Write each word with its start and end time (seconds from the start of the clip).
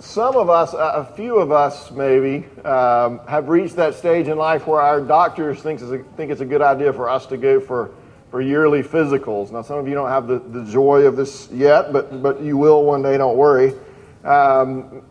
some 0.00 0.36
of 0.36 0.48
us, 0.48 0.74
a 0.74 1.04
few 1.16 1.38
of 1.38 1.50
us 1.50 1.90
maybe, 1.90 2.46
um, 2.64 3.18
have 3.26 3.48
reached 3.48 3.76
that 3.76 3.94
stage 3.94 4.28
in 4.28 4.38
life 4.38 4.66
where 4.66 4.80
our 4.80 5.00
doctors 5.00 5.60
think 5.60 5.80
it's, 5.80 5.90
a, 5.90 5.98
think 6.16 6.30
it's 6.30 6.40
a 6.40 6.46
good 6.46 6.62
idea 6.62 6.92
for 6.92 7.08
us 7.08 7.26
to 7.26 7.36
go 7.36 7.58
for, 7.58 7.90
for 8.30 8.40
yearly 8.40 8.82
physicals. 8.82 9.50
Now, 9.50 9.62
some 9.62 9.78
of 9.78 9.88
you 9.88 9.94
don't 9.94 10.08
have 10.08 10.28
the, 10.28 10.38
the 10.38 10.64
joy 10.70 11.02
of 11.02 11.16
this 11.16 11.48
yet, 11.50 11.92
but, 11.92 12.22
but 12.22 12.40
you 12.40 12.56
will 12.56 12.84
one 12.84 13.02
day, 13.02 13.18
don't 13.18 13.36
worry. 13.36 13.74
Um, 14.22 15.02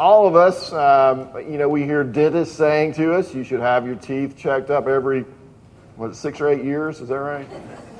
all 0.00 0.26
of 0.26 0.34
us, 0.34 0.72
um, 0.72 1.30
you 1.36 1.58
know, 1.58 1.68
we 1.68 1.84
hear 1.84 2.02
dentists 2.02 2.56
saying 2.56 2.94
to 2.94 3.14
us, 3.14 3.34
you 3.34 3.44
should 3.44 3.60
have 3.60 3.86
your 3.86 3.96
teeth 3.96 4.36
checked 4.36 4.70
up 4.70 4.88
every, 4.88 5.24
what, 5.94 6.16
six 6.16 6.40
or 6.40 6.48
eight 6.48 6.64
years? 6.64 7.00
Is 7.00 7.08
that 7.10 7.18
right? 7.18 7.46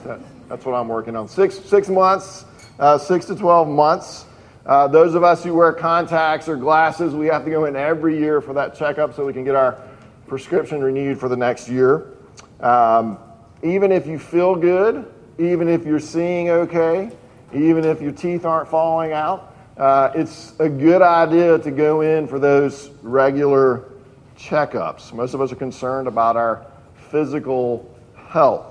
That, 0.04 0.18
that's 0.48 0.64
what 0.64 0.74
I'm 0.74 0.88
working 0.88 1.14
on. 1.14 1.28
Six, 1.28 1.60
six 1.60 1.88
months, 1.88 2.44
uh, 2.80 2.98
six 2.98 3.26
to 3.26 3.36
12 3.36 3.68
months. 3.68 4.24
Uh, 4.66 4.86
those 4.86 5.14
of 5.14 5.24
us 5.24 5.42
who 5.42 5.54
wear 5.54 5.72
contacts 5.72 6.48
or 6.48 6.56
glasses, 6.56 7.14
we 7.14 7.26
have 7.26 7.44
to 7.44 7.50
go 7.50 7.64
in 7.64 7.76
every 7.76 8.18
year 8.18 8.40
for 8.40 8.52
that 8.52 8.74
checkup 8.74 9.14
so 9.14 9.24
we 9.24 9.32
can 9.32 9.44
get 9.44 9.54
our 9.54 9.78
prescription 10.26 10.82
renewed 10.82 11.18
for 11.18 11.28
the 11.28 11.36
next 11.36 11.68
year. 11.68 12.14
Um, 12.60 13.18
even 13.62 13.90
if 13.90 14.06
you 14.06 14.18
feel 14.18 14.54
good, 14.54 15.10
even 15.38 15.68
if 15.68 15.86
you're 15.86 15.98
seeing 15.98 16.50
okay, 16.50 17.10
even 17.54 17.84
if 17.84 18.00
your 18.00 18.12
teeth 18.12 18.44
aren't 18.44 18.68
falling 18.68 19.12
out, 19.12 19.54
uh, 19.76 20.12
it's 20.14 20.52
a 20.60 20.68
good 20.68 21.00
idea 21.00 21.58
to 21.58 21.70
go 21.70 22.02
in 22.02 22.28
for 22.28 22.38
those 22.38 22.90
regular 23.02 23.84
checkups. 24.36 25.12
Most 25.12 25.32
of 25.32 25.40
us 25.40 25.52
are 25.52 25.56
concerned 25.56 26.06
about 26.06 26.36
our 26.36 26.66
physical 27.10 27.90
health. 28.14 28.69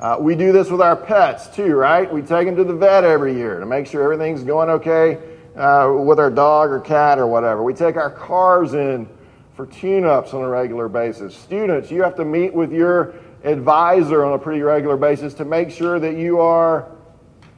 Uh, 0.00 0.16
we 0.18 0.34
do 0.34 0.50
this 0.50 0.70
with 0.70 0.80
our 0.80 0.96
pets 0.96 1.46
too, 1.48 1.74
right? 1.74 2.10
We 2.10 2.22
take 2.22 2.46
them 2.46 2.56
to 2.56 2.64
the 2.64 2.72
vet 2.72 3.04
every 3.04 3.34
year 3.34 3.60
to 3.60 3.66
make 3.66 3.86
sure 3.86 4.02
everything's 4.02 4.42
going 4.42 4.70
okay 4.70 5.18
uh, 5.54 5.92
with 5.94 6.18
our 6.18 6.30
dog 6.30 6.70
or 6.70 6.80
cat 6.80 7.18
or 7.18 7.26
whatever. 7.26 7.62
We 7.62 7.74
take 7.74 7.96
our 7.96 8.10
cars 8.10 8.72
in 8.72 9.06
for 9.54 9.66
tune 9.66 10.06
ups 10.06 10.32
on 10.32 10.40
a 10.40 10.48
regular 10.48 10.88
basis. 10.88 11.36
Students, 11.36 11.90
you 11.90 12.02
have 12.02 12.16
to 12.16 12.24
meet 12.24 12.54
with 12.54 12.72
your 12.72 13.14
advisor 13.44 14.24
on 14.24 14.32
a 14.32 14.38
pretty 14.38 14.62
regular 14.62 14.96
basis 14.96 15.34
to 15.34 15.44
make 15.44 15.70
sure 15.70 16.00
that 16.00 16.16
you 16.16 16.40
are 16.40 16.90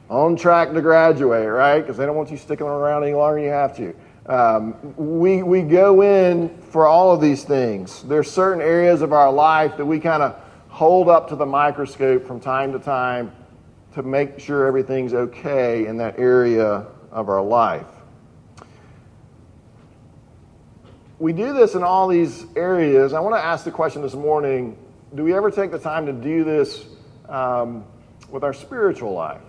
on 0.09 0.35
track 0.35 0.73
to 0.73 0.81
graduate, 0.81 1.47
right? 1.47 1.79
Because 1.79 1.95
they 1.95 2.05
don't 2.05 2.17
want 2.17 2.29
you 2.29 2.35
sticking 2.35 2.67
around 2.67 3.03
any 3.03 3.13
longer 3.13 3.35
than 3.35 3.45
you 3.45 3.51
have 3.51 3.77
to. 3.77 3.95
Um, 4.25 4.75
we, 4.97 5.43
we 5.43 5.61
go 5.61 6.01
in 6.01 6.57
for 6.57 6.87
all 6.87 7.13
of 7.13 7.21
these 7.21 7.45
things. 7.45 8.03
There's 8.03 8.29
certain 8.29 8.61
areas 8.61 9.01
of 9.01 9.13
our 9.13 9.31
life 9.31 9.77
that 9.77 9.85
we 9.85 10.01
kind 10.01 10.21
of 10.21 10.42
hold 10.73 11.07
up 11.07 11.29
to 11.29 11.35
the 11.35 11.45
microscope 11.45 12.25
from 12.25 12.39
time 12.39 12.71
to 12.71 12.79
time 12.79 13.31
to 13.93 14.01
make 14.01 14.39
sure 14.39 14.65
everything's 14.65 15.13
okay 15.13 15.85
in 15.85 15.97
that 15.97 16.17
area 16.17 16.87
of 17.11 17.29
our 17.29 17.43
life. 17.43 17.85
We 21.19 21.31
do 21.31 21.53
this 21.53 21.75
in 21.75 21.83
all 21.83 22.07
these 22.07 22.47
areas. 22.55 23.13
I 23.13 23.19
want 23.19 23.35
to 23.35 23.39
ask 23.39 23.63
the 23.63 23.71
question 23.71 24.01
this 24.01 24.15
morning 24.15 24.75
do 25.13 25.23
we 25.23 25.35
ever 25.35 25.51
take 25.51 25.69
the 25.69 25.77
time 25.77 26.07
to 26.07 26.11
do 26.11 26.43
this 26.43 26.85
um, 27.29 27.85
with 28.31 28.43
our 28.43 28.51
spiritual 28.51 29.13
life? 29.13 29.41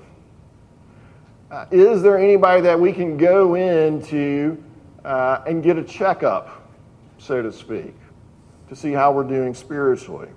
Uh, 1.51 1.65
is 1.71 2.03
there 2.03 2.19
anybody 2.19 2.61
that 2.61 2.79
we 2.79 2.93
can 2.93 3.17
go 3.17 3.55
into 3.55 4.63
uh, 5.07 5.43
and 5.47 5.63
get 5.63 5.79
a 5.79 5.85
checkup, 5.85 6.71
so 7.17 7.41
to 7.41 7.51
speak, 7.51 7.95
to 8.69 8.77
see 8.77 8.93
how 8.93 9.11
we're 9.11 9.25
doing 9.25 9.55
spiritually? 9.55 10.29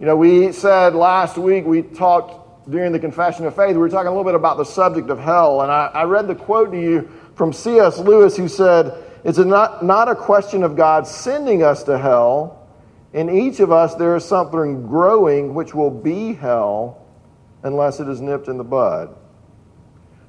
You 0.00 0.06
know, 0.06 0.14
we 0.14 0.52
said 0.52 0.94
last 0.94 1.36
week, 1.36 1.64
we 1.64 1.82
talked 1.82 2.70
during 2.70 2.92
the 2.92 3.00
confession 3.00 3.46
of 3.46 3.56
faith, 3.56 3.70
we 3.70 3.78
were 3.78 3.88
talking 3.88 4.06
a 4.06 4.10
little 4.10 4.24
bit 4.24 4.36
about 4.36 4.56
the 4.56 4.64
subject 4.64 5.10
of 5.10 5.18
hell. 5.18 5.62
And 5.62 5.72
I, 5.72 5.86
I 5.86 6.04
read 6.04 6.28
the 6.28 6.36
quote 6.36 6.70
to 6.70 6.80
you 6.80 7.10
from 7.34 7.52
C.S. 7.52 7.98
Lewis, 7.98 8.36
who 8.36 8.46
said, 8.46 8.94
It's 9.24 9.38
not, 9.38 9.84
not 9.84 10.08
a 10.08 10.14
question 10.14 10.62
of 10.62 10.76
God 10.76 11.04
sending 11.04 11.64
us 11.64 11.82
to 11.84 11.98
hell. 11.98 12.68
In 13.12 13.28
each 13.28 13.58
of 13.58 13.72
us, 13.72 13.96
there 13.96 14.14
is 14.14 14.24
something 14.24 14.86
growing 14.86 15.54
which 15.54 15.74
will 15.74 15.90
be 15.90 16.34
hell 16.34 17.04
unless 17.64 17.98
it 17.98 18.06
is 18.06 18.20
nipped 18.20 18.46
in 18.46 18.56
the 18.56 18.64
bud. 18.64 19.16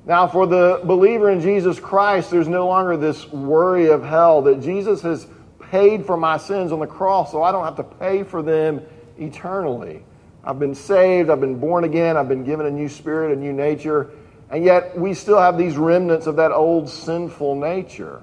Now, 0.05 0.27
for 0.27 0.47
the 0.47 0.81
believer 0.83 1.29
in 1.29 1.41
Jesus 1.41 1.79
Christ, 1.79 2.31
there's 2.31 2.47
no 2.47 2.65
longer 2.65 2.97
this 2.97 3.27
worry 3.31 3.91
of 3.91 4.03
hell 4.03 4.41
that 4.43 4.61
Jesus 4.61 5.01
has 5.03 5.27
paid 5.69 6.07
for 6.07 6.17
my 6.17 6.37
sins 6.37 6.71
on 6.71 6.79
the 6.79 6.87
cross, 6.87 7.31
so 7.31 7.43
I 7.43 7.51
don't 7.51 7.65
have 7.65 7.75
to 7.75 7.83
pay 7.83 8.23
for 8.23 8.41
them 8.41 8.81
eternally. 9.19 10.03
I've 10.43 10.59
been 10.59 10.75
saved, 10.75 11.29
I've 11.29 11.41
been 11.41 11.59
born 11.59 11.83
again, 11.83 12.17
I've 12.17 12.29
been 12.29 12.43
given 12.43 12.65
a 12.65 12.71
new 12.71 12.89
spirit, 12.89 13.37
a 13.37 13.39
new 13.39 13.53
nature, 13.53 14.11
and 14.49 14.63
yet 14.63 14.97
we 14.97 15.13
still 15.13 15.39
have 15.39 15.57
these 15.57 15.77
remnants 15.77 16.27
of 16.27 16.37
that 16.37 16.51
old 16.51 16.89
sinful 16.89 17.55
nature. 17.55 18.21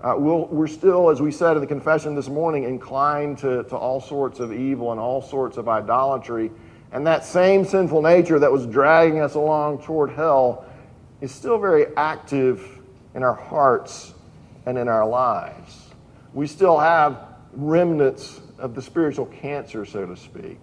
Uh, 0.00 0.14
we 0.18 0.30
we 0.30 0.64
are 0.64 0.68
still, 0.68 1.08
as 1.08 1.22
we 1.22 1.32
said 1.32 1.56
in 1.56 1.60
the 1.62 1.66
confession 1.66 2.14
this 2.14 2.28
morning, 2.28 2.64
inclined 2.64 3.38
to, 3.38 3.64
to 3.64 3.76
all 3.76 4.00
sorts 4.00 4.38
of 4.38 4.52
evil 4.52 4.90
and 4.92 5.00
all 5.00 5.22
sorts 5.22 5.56
of 5.56 5.66
idolatry. 5.66 6.50
And 6.92 7.06
that 7.06 7.24
same 7.24 7.64
sinful 7.64 8.02
nature 8.02 8.38
that 8.38 8.52
was 8.52 8.66
dragging 8.66 9.20
us 9.20 9.34
along 9.34 9.82
toward 9.82 10.10
hell 10.10 10.66
is 11.22 11.32
still 11.32 11.58
very 11.58 11.86
active 11.96 12.78
in 13.14 13.22
our 13.22 13.34
hearts 13.34 14.12
and 14.66 14.76
in 14.76 14.88
our 14.88 15.08
lives. 15.08 15.88
We 16.34 16.46
still 16.46 16.78
have 16.78 17.18
remnants 17.52 18.40
of 18.58 18.74
the 18.74 18.82
spiritual 18.82 19.26
cancer, 19.26 19.84
so 19.84 20.06
to 20.06 20.16
speak. 20.16 20.58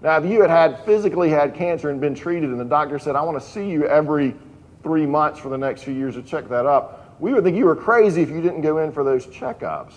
Now, 0.00 0.16
if 0.16 0.24
you 0.24 0.40
had 0.40 0.50
had 0.50 0.84
physically 0.84 1.30
had 1.30 1.54
cancer 1.54 1.90
and 1.90 2.00
been 2.00 2.14
treated, 2.14 2.50
and 2.50 2.60
the 2.60 2.64
doctor 2.64 2.98
said, 2.98 3.16
I 3.16 3.22
want 3.22 3.40
to 3.40 3.46
see 3.46 3.68
you 3.68 3.86
every 3.86 4.34
three 4.82 5.06
months 5.06 5.40
for 5.40 5.48
the 5.48 5.58
next 5.58 5.82
few 5.82 5.94
years 5.94 6.14
to 6.14 6.22
check 6.22 6.48
that 6.48 6.66
up, 6.66 7.16
we 7.20 7.34
would 7.34 7.42
think 7.42 7.56
you 7.56 7.64
were 7.64 7.76
crazy 7.76 8.22
if 8.22 8.30
you 8.30 8.40
didn't 8.40 8.60
go 8.60 8.78
in 8.78 8.92
for 8.92 9.02
those 9.02 9.26
checkups. 9.26 9.94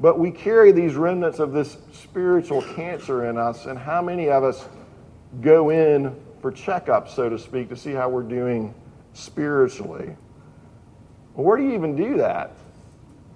But 0.00 0.18
we 0.18 0.30
carry 0.30 0.70
these 0.70 0.94
remnants 0.94 1.40
of 1.40 1.52
this 1.52 1.76
spiritual 1.92 2.62
cancer 2.62 3.28
in 3.28 3.36
us, 3.36 3.66
and 3.66 3.76
how 3.76 4.00
many 4.00 4.30
of 4.30 4.44
us 4.44 4.68
go 5.40 5.70
in 5.70 6.14
for 6.40 6.52
checkups, 6.52 7.08
so 7.08 7.28
to 7.28 7.38
speak, 7.38 7.68
to 7.70 7.76
see 7.76 7.92
how 7.92 8.08
we're 8.08 8.22
doing 8.22 8.72
spiritually? 9.12 10.16
Where 11.34 11.56
do 11.56 11.64
you 11.64 11.74
even 11.74 11.96
do 11.96 12.16
that? 12.18 12.52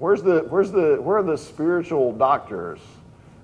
Where's 0.03 0.21
the, 0.21 0.41
where's 0.49 0.73
the, 0.73 0.97
where 1.01 1.19
are 1.19 1.23
the 1.23 1.39
spiritual 1.39 2.11
doctors? 2.13 2.81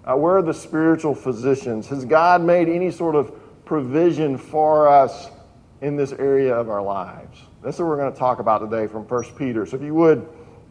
Uh, 0.05 0.17
where 0.17 0.39
are 0.39 0.43
the 0.43 0.53
spiritual 0.53 1.15
physicians? 1.15 1.87
Has 1.87 2.05
God 2.05 2.43
made 2.43 2.69
any 2.69 2.91
sort 2.91 3.15
of 3.15 3.33
provision 3.65 4.37
for 4.37 4.89
us 4.89 5.29
in 5.83 5.95
this 5.95 6.11
area 6.11 6.53
of 6.53 6.69
our 6.69 6.83
lives? 6.83 7.39
That's 7.63 7.79
what 7.79 7.87
we're 7.87 7.97
going 7.97 8.13
to 8.13 8.19
talk 8.19 8.41
about 8.41 8.59
today 8.59 8.89
from 8.89 9.07
1 9.07 9.25
Peter. 9.37 9.67
So 9.67 9.77
if 9.77 9.83
you 9.83 9.95
would 9.95 10.29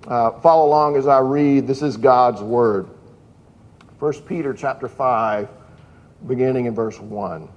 uh, 0.09 0.31
follow 0.41 0.65
along 0.67 0.97
as 0.97 1.07
I 1.07 1.19
read, 1.19 1.67
this 1.67 1.81
is 1.81 1.95
God's 1.95 2.41
word. 2.41 2.89
1 3.99 4.13
Peter 4.23 4.53
chapter 4.53 4.89
5, 4.89 5.47
beginning 6.27 6.65
in 6.65 6.75
verse 6.75 6.99
1. 6.99 7.47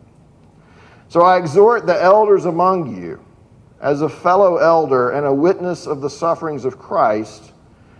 So 1.08 1.22
I 1.22 1.36
exhort 1.36 1.84
the 1.84 2.00
elders 2.00 2.44
among 2.44 2.96
you, 2.96 3.24
as 3.80 4.02
a 4.02 4.08
fellow 4.08 4.58
elder 4.58 5.10
and 5.10 5.26
a 5.26 5.34
witness 5.34 5.88
of 5.88 6.00
the 6.00 6.10
sufferings 6.10 6.64
of 6.64 6.78
Christ 6.78 7.49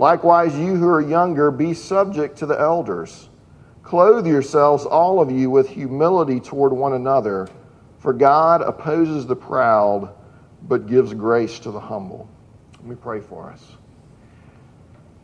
Likewise, 0.00 0.56
you 0.56 0.76
who 0.76 0.88
are 0.88 1.02
younger, 1.02 1.50
be 1.50 1.74
subject 1.74 2.38
to 2.38 2.46
the 2.46 2.58
elders. 2.58 3.28
Clothe 3.82 4.26
yourselves, 4.26 4.86
all 4.86 5.20
of 5.20 5.30
you, 5.30 5.50
with 5.50 5.68
humility 5.68 6.40
toward 6.40 6.72
one 6.72 6.94
another, 6.94 7.50
for 7.98 8.14
God 8.14 8.62
opposes 8.62 9.26
the 9.26 9.36
proud, 9.36 10.14
but 10.62 10.86
gives 10.86 11.12
grace 11.12 11.58
to 11.58 11.70
the 11.70 11.78
humble. 11.78 12.26
Let 12.78 12.86
me 12.86 12.96
pray 12.96 13.20
for 13.20 13.50
us. 13.50 13.62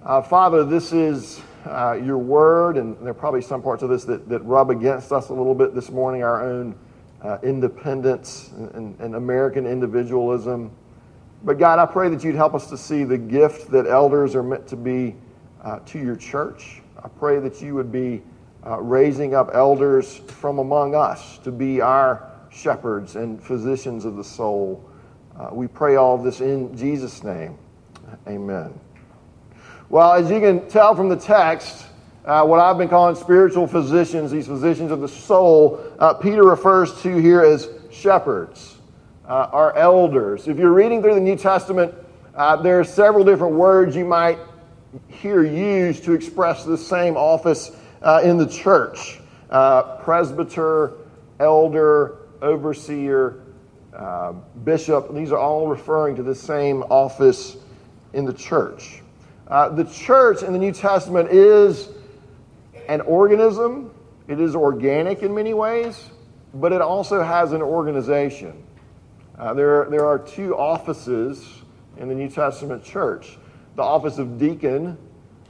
Uh, 0.05 0.21
Father, 0.21 0.63
this 0.63 0.93
is 0.93 1.41
uh, 1.65 1.95
your 1.95 2.19
word, 2.19 2.77
and 2.77 2.99
there 2.99 3.13
are 3.13 3.15
probably 3.15 3.41
some 3.41 3.63
parts 3.63 3.83
of 3.83 3.89
this 3.89 4.05
that, 4.05 4.29
that 4.29 4.45
rub 4.45 4.69
against 4.69 5.11
us 5.11 5.31
a 5.31 5.33
little 5.33 5.55
bit 5.55 5.75
this 5.75 5.91
morning, 5.91 6.23
our 6.23 6.45
own 6.45 6.79
uh, 7.23 7.39
independence 7.43 8.51
and, 8.53 9.01
and 9.01 9.15
American 9.15 9.67
individualism. 9.67 10.71
But 11.47 11.59
God, 11.59 11.79
I 11.79 11.87
pray 11.87 12.09
that 12.09 12.25
you'd 12.25 12.35
help 12.35 12.55
us 12.55 12.69
to 12.71 12.77
see 12.77 13.05
the 13.05 13.17
gift 13.17 13.71
that 13.71 13.87
elders 13.87 14.35
are 14.35 14.43
meant 14.43 14.67
to 14.67 14.77
be 14.77 15.15
uh, 15.63 15.79
to 15.87 16.01
your 16.01 16.17
church. 16.17 16.83
I 17.01 17.07
pray 17.07 17.39
that 17.39 17.63
you 17.63 17.73
would 17.77 17.93
be 17.93 18.25
uh, 18.67 18.81
raising 18.81 19.37
up 19.37 19.51
elders 19.55 20.17
from 20.17 20.59
among 20.59 20.97
us 20.97 21.39
to 21.45 21.53
be 21.53 21.81
our 21.81 22.33
shepherds 22.51 23.15
and 23.15 23.41
physicians 23.41 24.05
of 24.05 24.17
the 24.17 24.25
soul. 24.25 24.91
Uh, 25.39 25.51
we 25.53 25.69
pray 25.69 25.95
all 25.95 26.19
this 26.19 26.41
in 26.41 26.77
Jesus' 26.77 27.23
name. 27.23 27.57
Amen. 28.27 28.77
Well, 29.89 30.15
as 30.15 30.29
you 30.29 30.41
can 30.41 30.69
tell 30.69 30.97
from 30.97 31.09
the 31.09 31.17
text, 31.17 31.87
uh, 32.25 32.45
what 32.45 32.59
I've 32.59 32.77
been 32.77 32.89
calling 32.89 33.15
spiritual 33.15 33.69
physicians, 33.69 34.33
these 34.33 34.49
physicians 34.49 34.91
of 34.91 35.01
the 35.01 35.09
soul, 35.09 35.81
uh, 36.01 36.13
Peter 36.15 36.43
refers 36.43 37.01
to 37.03 37.17
here 37.19 37.43
as 37.43 37.69
shepherds, 37.93 38.76
uh, 39.29 39.49
our 39.53 39.77
elders. 39.77 40.47
If 40.47 40.59
you're 40.59 40.73
reading 40.73 41.03
through 41.03 41.15
the 41.15 41.21
New 41.21 41.37
Testament, 41.37 41.95
uh, 42.35 42.57
there 42.57 42.79
are 42.79 42.85
several 42.85 43.25
different 43.25 43.55
words 43.55 43.97
you 43.97 44.05
might 44.05 44.39
hear 45.09 45.43
used 45.43 46.05
to 46.05 46.13
express 46.13 46.65
the 46.65 46.79
same 46.79 47.17
office 47.17 47.73
uh, 48.03 48.21
in 48.23 48.39
the 48.39 48.47
church 48.47 49.21
uh, 49.51 49.97
presbyter, 49.99 50.95
elder, 51.41 52.19
overseer, 52.43 53.43
bishop. 54.65 55.15
These 55.15 55.33
are 55.33 55.39
all 55.39 55.69
referring 55.69 56.17
to 56.17 56.23
the 56.23 56.35
same 56.35 56.83
office 56.85 57.57
in 58.13 58.25
the 58.25 58.33
church. 58.33 59.03
the 59.49 59.89
church 59.93 60.43
in 60.43 60.53
the 60.53 60.59
New 60.59 60.73
Testament 60.73 61.31
is 61.31 61.89
an 62.89 63.01
organism. 63.03 63.91
It 64.29 64.41
is 64.41 64.55
organic 64.55 65.23
in 65.23 65.35
many 65.35 65.55
ways, 65.55 66.11
but 66.55 66.73
it 66.73 66.81
also 66.81 67.23
has 67.23 67.53
an 67.53 67.63
organization. 67.63 68.66
Uh, 69.39 69.53
there, 69.53 69.85
there 69.91 70.07
are 70.07 70.19
two 70.19 70.57
offices 70.57 71.63
in 71.99 72.09
the 72.09 72.15
New 72.15 72.29
Testament 72.29 72.83
church 72.83 73.39
the 73.75 73.83
office 73.83 74.17
of 74.17 74.39
deacon 74.39 74.97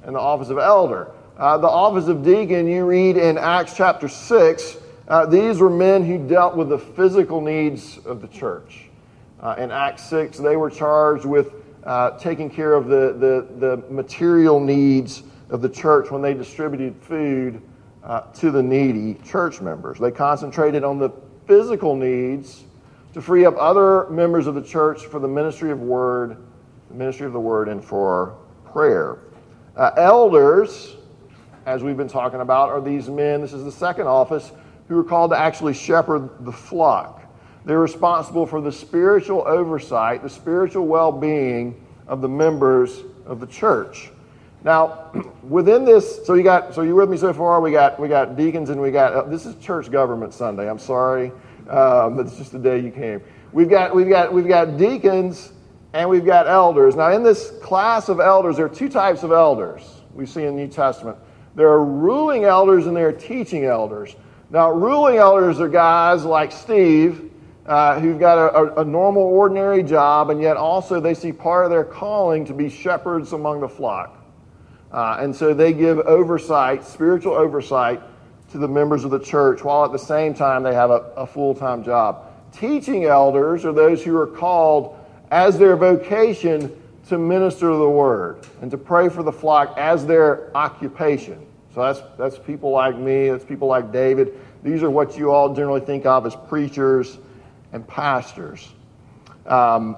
and 0.03 0.17
the 0.17 0.21
office 0.21 0.49
of 0.49 0.59
elder. 0.59 1.13
Uh, 1.39 1.57
the 1.59 1.69
office 1.69 2.09
of 2.09 2.25
deacon, 2.25 2.67
you 2.67 2.85
read 2.85 3.17
in 3.17 3.39
Acts 3.39 3.77
chapter 3.77 4.09
6, 4.09 4.79
uh, 5.07 5.27
these 5.27 5.61
were 5.61 5.71
men 5.71 6.05
who 6.05 6.27
dealt 6.27 6.57
with 6.57 6.69
the 6.69 6.79
physical 6.79 7.41
needs 7.41 7.99
of 7.99 8.21
the 8.21 8.27
church. 8.27 8.89
Uh, 9.41 9.55
in 9.59 9.71
Acts 9.71 10.03
6, 10.11 10.39
they 10.39 10.57
were 10.57 10.71
charged 10.71 11.25
with 11.25 11.53
uh, 11.85 12.19
taking 12.19 12.51
care 12.51 12.75
of 12.75 12.89
the, 12.89 13.13
the, 13.13 13.67
the 13.67 13.93
material 13.93 14.59
needs 14.59 15.23
of 15.51 15.63
the 15.63 15.69
church 15.69 16.11
when 16.11 16.21
they 16.21 16.35
distributed 16.35 16.97
food 16.97 17.63
uh, 18.03 18.23
to 18.33 18.51
the 18.51 18.63
needy 18.63 19.15
church 19.25 19.61
members. 19.61 20.01
They 20.01 20.11
concentrated 20.11 20.83
on 20.83 20.99
the 20.99 21.11
physical 21.47 21.95
needs 21.95 22.65
to 23.17 23.23
free 23.23 23.47
up 23.47 23.55
other 23.57 24.07
members 24.11 24.47
of 24.47 24.55
the 24.55 24.61
church 24.61 25.07
for 25.07 25.19
the 25.19 25.27
ministry 25.27 25.71
of 25.71 25.81
word, 25.81 26.37
the 26.91 26.95
ministry 26.95 27.25
of 27.25 27.33
the 27.33 27.41
word, 27.41 27.67
and 27.67 27.83
for 27.83 28.37
prayer. 28.67 29.21
Uh, 29.75 29.91
elders, 29.97 30.97
as 31.65 31.83
we've 31.83 31.97
been 31.97 32.11
talking 32.11 32.43
about, 32.43 32.69
are 32.69 32.83
these 32.83 33.09
men. 33.09 33.41
This 33.41 33.55
is 33.55 33.65
the 33.65 33.73
second 33.73 34.07
office 34.07 34.53
who 34.87 34.99
are 34.99 35.03
called 35.03 35.31
to 35.31 35.39
actually 35.39 35.73
shepherd 35.73 36.29
the 36.45 36.53
flock. 36.53 37.23
They're 37.65 37.81
responsible 37.81 38.45
for 38.45 38.61
the 38.61 38.71
spiritual 38.71 39.45
oversight, 39.49 40.23
the 40.23 40.29
spiritual 40.29 40.87
well 40.87 41.11
being 41.11 41.83
of 42.07 42.21
the 42.21 42.29
members 42.29 43.01
of 43.25 43.41
the 43.41 43.47
church. 43.47 44.11
Now, 44.63 45.11
within 45.43 45.87
this, 45.87 46.27
so 46.27 46.35
you 46.35 46.43
got, 46.43 46.75
so 46.75 46.83
you 46.83 46.95
with 46.95 47.09
me 47.09 47.17
so 47.17 47.33
far? 47.33 47.63
We 47.63 47.73
got, 47.73 47.99
we 47.99 48.09
got 48.09 48.37
deacons 48.37 48.69
and 48.69 48.79
we 48.79 48.91
got. 48.91 49.15
Uh, 49.15 49.23
this 49.23 49.47
is 49.47 49.55
church 49.55 49.91
government 49.91 50.35
Sunday. 50.35 50.69
I'm 50.69 50.79
sorry, 50.79 51.33
um, 51.69 52.19
it's 52.21 52.37
just 52.37 52.53
the 52.53 52.59
day 52.59 52.79
you 52.79 52.91
came. 52.91 53.21
We've 53.53 53.69
got, 53.69 53.95
we've 53.95 54.09
got, 54.09 54.33
we've 54.33 54.49
got 54.49 54.77
deacons 54.77 55.53
and 55.93 56.09
we've 56.09 56.27
got 56.27 56.47
elders. 56.47 56.95
Now, 56.97 57.13
in 57.13 57.23
this 57.23 57.53
class 57.63 58.09
of 58.09 58.21
elders, 58.21 58.57
there 58.57 58.67
are 58.67 58.75
two 58.75 58.89
types 58.89 59.23
of 59.23 59.33
elders 59.33 60.03
we 60.15 60.27
see 60.27 60.45
in 60.45 60.57
the 60.57 60.63
New 60.63 60.69
Testament. 60.69 61.17
There 61.55 61.69
are 61.69 61.85
ruling 61.85 62.45
elders 62.45 62.87
and 62.87 62.97
there 62.97 63.09
are 63.09 63.13
teaching 63.13 63.65
elders. 63.65 64.15
Now, 64.51 64.71
ruling 64.71 65.17
elders 65.17 65.59
are 65.59 65.69
guys 65.69 66.25
like 66.25 66.53
Steve 66.53 67.31
uh, 67.67 67.99
who've 67.99 68.21
got 68.21 68.39
a, 68.39 68.81
a, 68.81 68.85
normal, 68.85 69.23
ordinary 69.23 69.83
job, 69.83 70.31
and 70.31 70.41
yet 70.41 70.57
also 70.57 71.01
they 71.01 71.15
see 71.15 71.33
part 71.33 71.65
of 71.65 71.71
their 71.71 71.83
calling 71.85 72.45
to 72.45 72.55
be 72.55 72.71
shepherds 72.71 73.33
among 73.33 73.61
the 73.61 73.69
flock. 73.69 74.25
Uh, 74.93 75.17
and 75.19 75.35
so 75.35 75.53
they 75.53 75.73
give 75.73 75.99
oversight, 76.01 76.85
spiritual 76.85 77.35
oversight, 77.35 78.01
to 78.51 78.59
the 78.59 78.69
members 78.69 79.05
of 79.05 79.11
the 79.11 79.19
church 79.19 79.65
while 79.65 79.85
at 79.85 79.93
the 79.93 79.99
same 79.99 80.35
time 80.35 80.63
they 80.63 80.75
have 80.75 80.91
a, 80.91 81.13
a 81.17 81.27
full 81.27 81.55
time 81.55 81.83
job. 81.85 82.33
Teaching 82.53 83.05
elders 83.05 83.65
are 83.65 83.73
those 83.73 84.03
who 84.03 84.17
are 84.17 84.27
called 84.27 84.97
as 85.31 85.59
their 85.59 85.77
vocation 85.77 86.75
to 87.09 87.19
minister 87.19 87.67
the 87.69 87.89
word 87.89 88.47
and 88.61 88.71
to 88.71 88.79
pray 88.79 89.09
for 89.09 89.23
the 89.23 89.33
flock 89.33 89.77
as 89.77 90.07
their 90.07 90.57
occupation. 90.57 91.47
So 91.75 91.83
that's, 91.83 92.01
that's 92.17 92.39
people 92.39 92.71
like 92.71 92.97
me, 92.97 93.29
that's 93.31 93.45
people 93.45 93.69
like 93.69 93.93
David. 93.93 94.41
These 94.63 94.83
are 94.83 94.91
what 94.91 95.17
you 95.17 95.31
all 95.31 95.55
generally 95.55 95.81
think 95.81 96.07
of 96.07 96.27
as 96.27 96.35
preachers 96.49 97.19
and 97.73 97.87
pastors. 97.87 98.67
Um, 99.45 99.97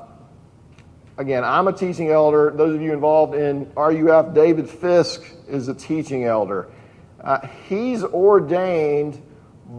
again, 1.16 1.44
I'm 1.44 1.68
a 1.68 1.72
teaching 1.72 2.10
elder. 2.10 2.52
Those 2.54 2.74
of 2.74 2.82
you 2.82 2.92
involved 2.92 3.34
in 3.34 3.70
RUF, 3.76 4.34
David 4.34 4.68
Fisk 4.68 5.22
is 5.46 5.68
a 5.68 5.74
teaching 5.74 6.24
elder. 6.24 6.68
Uh, 7.22 7.46
he's 7.68 8.04
ordained 8.04 9.20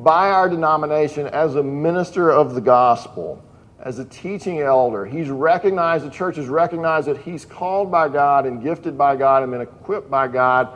by 0.03 0.29
our 0.29 0.49
denomination 0.49 1.27
as 1.27 1.55
a 1.55 1.63
minister 1.63 2.29
of 2.29 2.53
the 2.53 2.61
gospel, 2.61 3.43
as 3.79 3.99
a 3.99 4.05
teaching 4.05 4.59
elder. 4.59 5.05
He's 5.05 5.29
recognized, 5.29 6.05
the 6.05 6.11
church 6.11 6.35
has 6.35 6.47
recognized 6.47 7.07
that 7.07 7.17
he's 7.17 7.45
called 7.45 7.91
by 7.91 8.09
God 8.09 8.45
and 8.45 8.61
gifted 8.61 8.97
by 8.97 9.15
God 9.15 9.43
and 9.43 9.51
been 9.51 9.61
equipped 9.61 10.09
by 10.09 10.27
God 10.27 10.69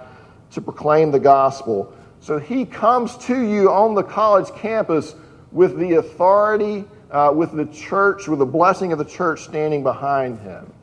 to 0.51 0.61
proclaim 0.61 1.11
the 1.11 1.19
gospel. 1.19 1.93
So 2.21 2.39
he 2.39 2.65
comes 2.65 3.17
to 3.25 3.41
you 3.45 3.69
on 3.69 3.95
the 3.95 4.03
college 4.03 4.49
campus 4.55 5.15
with 5.51 5.77
the 5.77 5.95
authority 5.95 6.85
uh, 7.13 7.31
with 7.33 7.51
the 7.55 7.65
church, 7.67 8.27
with 8.27 8.39
the 8.39 8.45
blessing 8.45 8.91
of 8.91 8.97
the 8.97 9.05
church 9.05 9.43
standing 9.43 9.83
behind 9.83 10.39
him. 10.39 10.73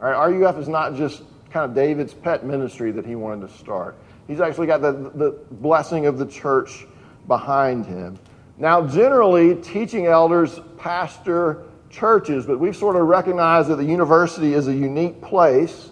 All 0.00 0.10
right, 0.10 0.30
RUF 0.30 0.58
is 0.58 0.68
not 0.68 0.96
just 0.96 1.22
kind 1.50 1.68
of 1.68 1.74
David's 1.74 2.14
pet 2.14 2.44
ministry 2.44 2.90
that 2.92 3.04
he 3.04 3.14
wanted 3.14 3.46
to 3.46 3.58
start. 3.58 3.94
He's 4.26 4.40
actually 4.40 4.66
got 4.66 4.80
the, 4.80 4.92
the 4.92 5.38
blessing 5.50 6.06
of 6.06 6.18
the 6.18 6.26
church 6.26 6.86
behind 7.26 7.86
him. 7.86 8.18
Now, 8.58 8.86
generally, 8.86 9.54
teaching 9.56 10.06
elders 10.06 10.58
pastor 10.78 11.64
churches, 11.90 12.46
but 12.46 12.58
we've 12.58 12.76
sort 12.76 12.96
of 12.96 13.06
recognized 13.06 13.68
that 13.68 13.76
the 13.76 13.84
university 13.84 14.54
is 14.54 14.68
a 14.68 14.74
unique 14.74 15.20
place. 15.20 15.90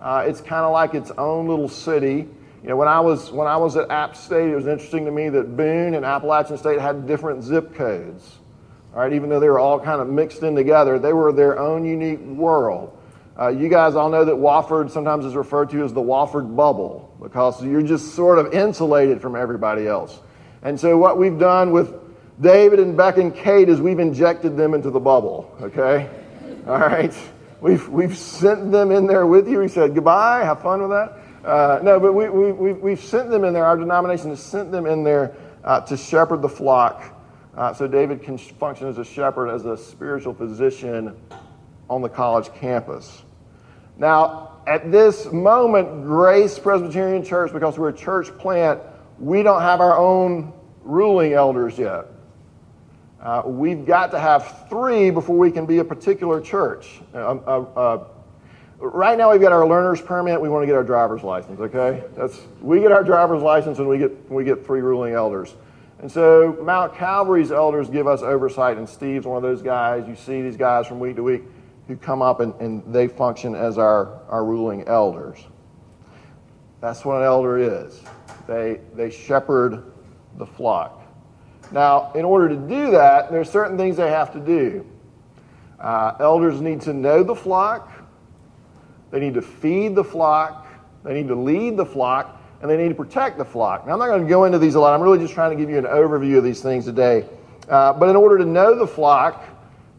Uh, 0.00 0.24
it's 0.26 0.40
kind 0.40 0.64
of 0.64 0.72
like 0.72 0.94
its 0.94 1.10
own 1.12 1.48
little 1.48 1.68
city. 1.68 2.28
You 2.62 2.68
know, 2.68 2.76
when 2.76 2.88
I 2.88 3.00
was 3.00 3.30
when 3.30 3.46
I 3.46 3.56
was 3.56 3.76
at 3.76 3.90
App 3.90 4.16
State, 4.16 4.50
it 4.50 4.54
was 4.54 4.66
interesting 4.66 5.04
to 5.04 5.10
me 5.12 5.28
that 5.28 5.56
Boone 5.56 5.94
and 5.94 6.04
Appalachian 6.04 6.58
State 6.58 6.80
had 6.80 7.06
different 7.06 7.44
zip 7.44 7.74
codes. 7.74 8.38
All 8.94 9.00
right, 9.00 9.12
even 9.12 9.28
though 9.28 9.38
they 9.38 9.48
were 9.48 9.58
all 9.58 9.78
kind 9.78 10.00
of 10.00 10.08
mixed 10.08 10.42
in 10.42 10.56
together, 10.56 10.98
they 10.98 11.12
were 11.12 11.30
their 11.32 11.58
own 11.58 11.84
unique 11.84 12.20
world. 12.20 12.97
Uh, 13.38 13.48
you 13.48 13.68
guys 13.68 13.94
all 13.94 14.10
know 14.10 14.24
that 14.24 14.34
Wofford 14.34 14.90
sometimes 14.90 15.24
is 15.24 15.36
referred 15.36 15.70
to 15.70 15.84
as 15.84 15.92
the 15.92 16.00
Wofford 16.00 16.56
bubble 16.56 17.14
because 17.22 17.62
you're 17.64 17.82
just 17.82 18.14
sort 18.14 18.38
of 18.38 18.52
insulated 18.52 19.22
from 19.22 19.36
everybody 19.36 19.86
else. 19.86 20.20
And 20.62 20.78
so, 20.78 20.98
what 20.98 21.18
we've 21.18 21.38
done 21.38 21.70
with 21.70 21.94
David 22.40 22.80
and 22.80 22.96
Beck 22.96 23.16
and 23.16 23.32
Kate 23.32 23.68
is 23.68 23.80
we've 23.80 24.00
injected 24.00 24.56
them 24.56 24.74
into 24.74 24.90
the 24.90 24.98
bubble, 24.98 25.54
okay? 25.60 26.10
All 26.66 26.78
right? 26.78 27.14
We've, 27.60 27.88
we've 27.88 28.16
sent 28.16 28.72
them 28.72 28.90
in 28.90 29.06
there 29.06 29.26
with 29.26 29.48
you. 29.48 29.60
We 29.60 29.68
said 29.68 29.94
goodbye, 29.94 30.44
have 30.44 30.62
fun 30.62 30.80
with 30.80 30.90
that. 30.90 31.18
Uh, 31.44 31.80
no, 31.82 32.00
but 32.00 32.12
we, 32.12 32.28
we, 32.28 32.52
we, 32.52 32.72
we've 32.72 33.00
sent 33.00 33.30
them 33.30 33.44
in 33.44 33.52
there. 33.52 33.64
Our 33.64 33.76
denomination 33.76 34.30
has 34.30 34.42
sent 34.42 34.72
them 34.72 34.86
in 34.86 35.04
there 35.04 35.36
uh, 35.62 35.80
to 35.82 35.96
shepherd 35.96 36.42
the 36.42 36.48
flock 36.48 37.02
uh, 37.56 37.72
so 37.72 37.86
David 37.86 38.22
can 38.22 38.36
function 38.36 38.88
as 38.88 38.98
a 38.98 39.04
shepherd, 39.04 39.48
as 39.48 39.64
a 39.64 39.76
spiritual 39.76 40.34
physician 40.34 41.16
on 41.88 42.02
the 42.02 42.08
college 42.08 42.52
campus. 42.54 43.22
Now, 43.98 44.60
at 44.66 44.92
this 44.92 45.30
moment, 45.32 46.04
Grace 46.04 46.58
Presbyterian 46.58 47.24
Church, 47.24 47.52
because 47.52 47.76
we're 47.78 47.88
a 47.88 47.96
church 47.96 48.28
plant, 48.38 48.80
we 49.18 49.42
don't 49.42 49.60
have 49.60 49.80
our 49.80 49.96
own 49.98 50.52
ruling 50.82 51.32
elders 51.32 51.76
yet. 51.76 52.06
Uh, 53.20 53.42
we've 53.44 53.84
got 53.84 54.12
to 54.12 54.18
have 54.18 54.68
three 54.68 55.10
before 55.10 55.36
we 55.36 55.50
can 55.50 55.66
be 55.66 55.78
a 55.78 55.84
particular 55.84 56.40
church. 56.40 57.00
Uh, 57.12 57.18
uh, 57.18 57.66
uh 57.76 58.04
right 58.78 59.18
now, 59.18 59.32
we've 59.32 59.40
got 59.40 59.50
our 59.50 59.66
learner's 59.66 60.00
permit. 60.00 60.40
We 60.40 60.48
want 60.48 60.62
to 60.62 60.66
get 60.66 60.76
our 60.76 60.84
driver's 60.84 61.24
license. 61.24 61.58
Okay, 61.58 62.04
that's 62.16 62.40
we 62.60 62.78
get 62.78 62.92
our 62.92 63.02
driver's 63.02 63.42
license 63.42 63.80
and 63.80 63.88
we 63.88 63.98
get 63.98 64.30
we 64.30 64.44
get 64.44 64.64
three 64.64 64.82
ruling 64.82 65.14
elders. 65.14 65.56
And 66.00 66.12
so 66.12 66.56
Mount 66.62 66.94
Calvary's 66.94 67.50
elders 67.50 67.90
give 67.90 68.06
us 68.06 68.22
oversight, 68.22 68.76
and 68.76 68.88
Steve's 68.88 69.26
one 69.26 69.36
of 69.36 69.42
those 69.42 69.62
guys. 69.62 70.06
You 70.06 70.14
see 70.14 70.42
these 70.42 70.56
guys 70.56 70.86
from 70.86 71.00
week 71.00 71.16
to 71.16 71.24
week 71.24 71.42
who 71.88 71.96
come 71.96 72.20
up 72.22 72.40
and, 72.40 72.54
and 72.60 72.82
they 72.94 73.08
function 73.08 73.54
as 73.54 73.78
our, 73.78 74.20
our 74.28 74.44
ruling 74.44 74.86
elders. 74.86 75.38
That's 76.80 77.04
what 77.04 77.16
an 77.16 77.24
elder 77.24 77.58
is. 77.58 78.00
They, 78.46 78.80
they 78.94 79.10
shepherd 79.10 79.82
the 80.36 80.46
flock. 80.46 81.02
Now, 81.72 82.12
in 82.12 82.24
order 82.24 82.48
to 82.50 82.56
do 82.56 82.90
that, 82.92 83.32
there's 83.32 83.50
certain 83.50 83.76
things 83.76 83.96
they 83.96 84.10
have 84.10 84.32
to 84.34 84.40
do. 84.40 84.86
Uh, 85.80 86.14
elders 86.20 86.60
need 86.60 86.80
to 86.82 86.92
know 86.92 87.22
the 87.22 87.34
flock, 87.34 87.92
they 89.10 89.20
need 89.20 89.34
to 89.34 89.42
feed 89.42 89.94
the 89.94 90.04
flock, 90.04 90.66
they 91.04 91.14
need 91.14 91.28
to 91.28 91.34
lead 91.34 91.76
the 91.76 91.86
flock, 91.86 92.40
and 92.60 92.70
they 92.70 92.76
need 92.76 92.88
to 92.88 92.94
protect 92.94 93.38
the 93.38 93.44
flock. 93.44 93.86
Now, 93.86 93.92
I'm 93.92 93.98
not 93.98 94.08
going 94.08 94.22
to 94.22 94.28
go 94.28 94.44
into 94.44 94.58
these 94.58 94.74
a 94.74 94.80
lot. 94.80 94.92
I'm 94.92 95.00
really 95.00 95.18
just 95.18 95.34
trying 95.34 95.56
to 95.56 95.56
give 95.56 95.70
you 95.70 95.78
an 95.78 95.84
overview 95.84 96.38
of 96.38 96.44
these 96.44 96.60
things 96.60 96.84
today. 96.84 97.24
Uh, 97.68 97.92
but 97.92 98.08
in 98.08 98.16
order 98.16 98.38
to 98.38 98.44
know 98.44 98.74
the 98.76 98.86
flock, 98.86 99.44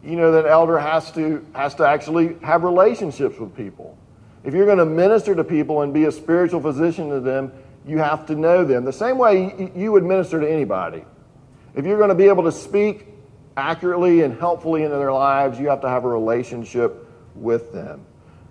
you 0.04 0.16
know 0.16 0.32
that 0.32 0.46
elder 0.46 0.78
has 0.78 1.10
to 1.12 1.44
has 1.54 1.74
to 1.76 1.86
actually 1.86 2.36
have 2.42 2.62
relationships 2.62 3.38
with 3.38 3.54
people. 3.54 3.96
If 4.44 4.54
you're 4.54 4.66
going 4.66 4.78
to 4.78 4.86
minister 4.86 5.34
to 5.34 5.44
people 5.44 5.82
and 5.82 5.92
be 5.92 6.04
a 6.04 6.12
spiritual 6.12 6.60
physician 6.60 7.10
to 7.10 7.20
them, 7.20 7.52
you 7.86 7.98
have 7.98 8.26
to 8.26 8.34
know 8.34 8.64
them. 8.64 8.84
The 8.84 8.92
same 8.92 9.18
way 9.18 9.70
you 9.74 9.92
would 9.92 10.04
minister 10.04 10.40
to 10.40 10.50
anybody. 10.50 11.04
If 11.74 11.84
you're 11.84 11.98
going 11.98 12.08
to 12.08 12.14
be 12.14 12.28
able 12.28 12.44
to 12.44 12.52
speak 12.52 13.06
accurately 13.56 14.22
and 14.22 14.38
helpfully 14.38 14.84
into 14.84 14.96
their 14.96 15.12
lives, 15.12 15.58
you 15.58 15.68
have 15.68 15.82
to 15.82 15.88
have 15.88 16.04
a 16.04 16.08
relationship 16.08 17.06
with 17.34 17.72
them. 17.72 18.04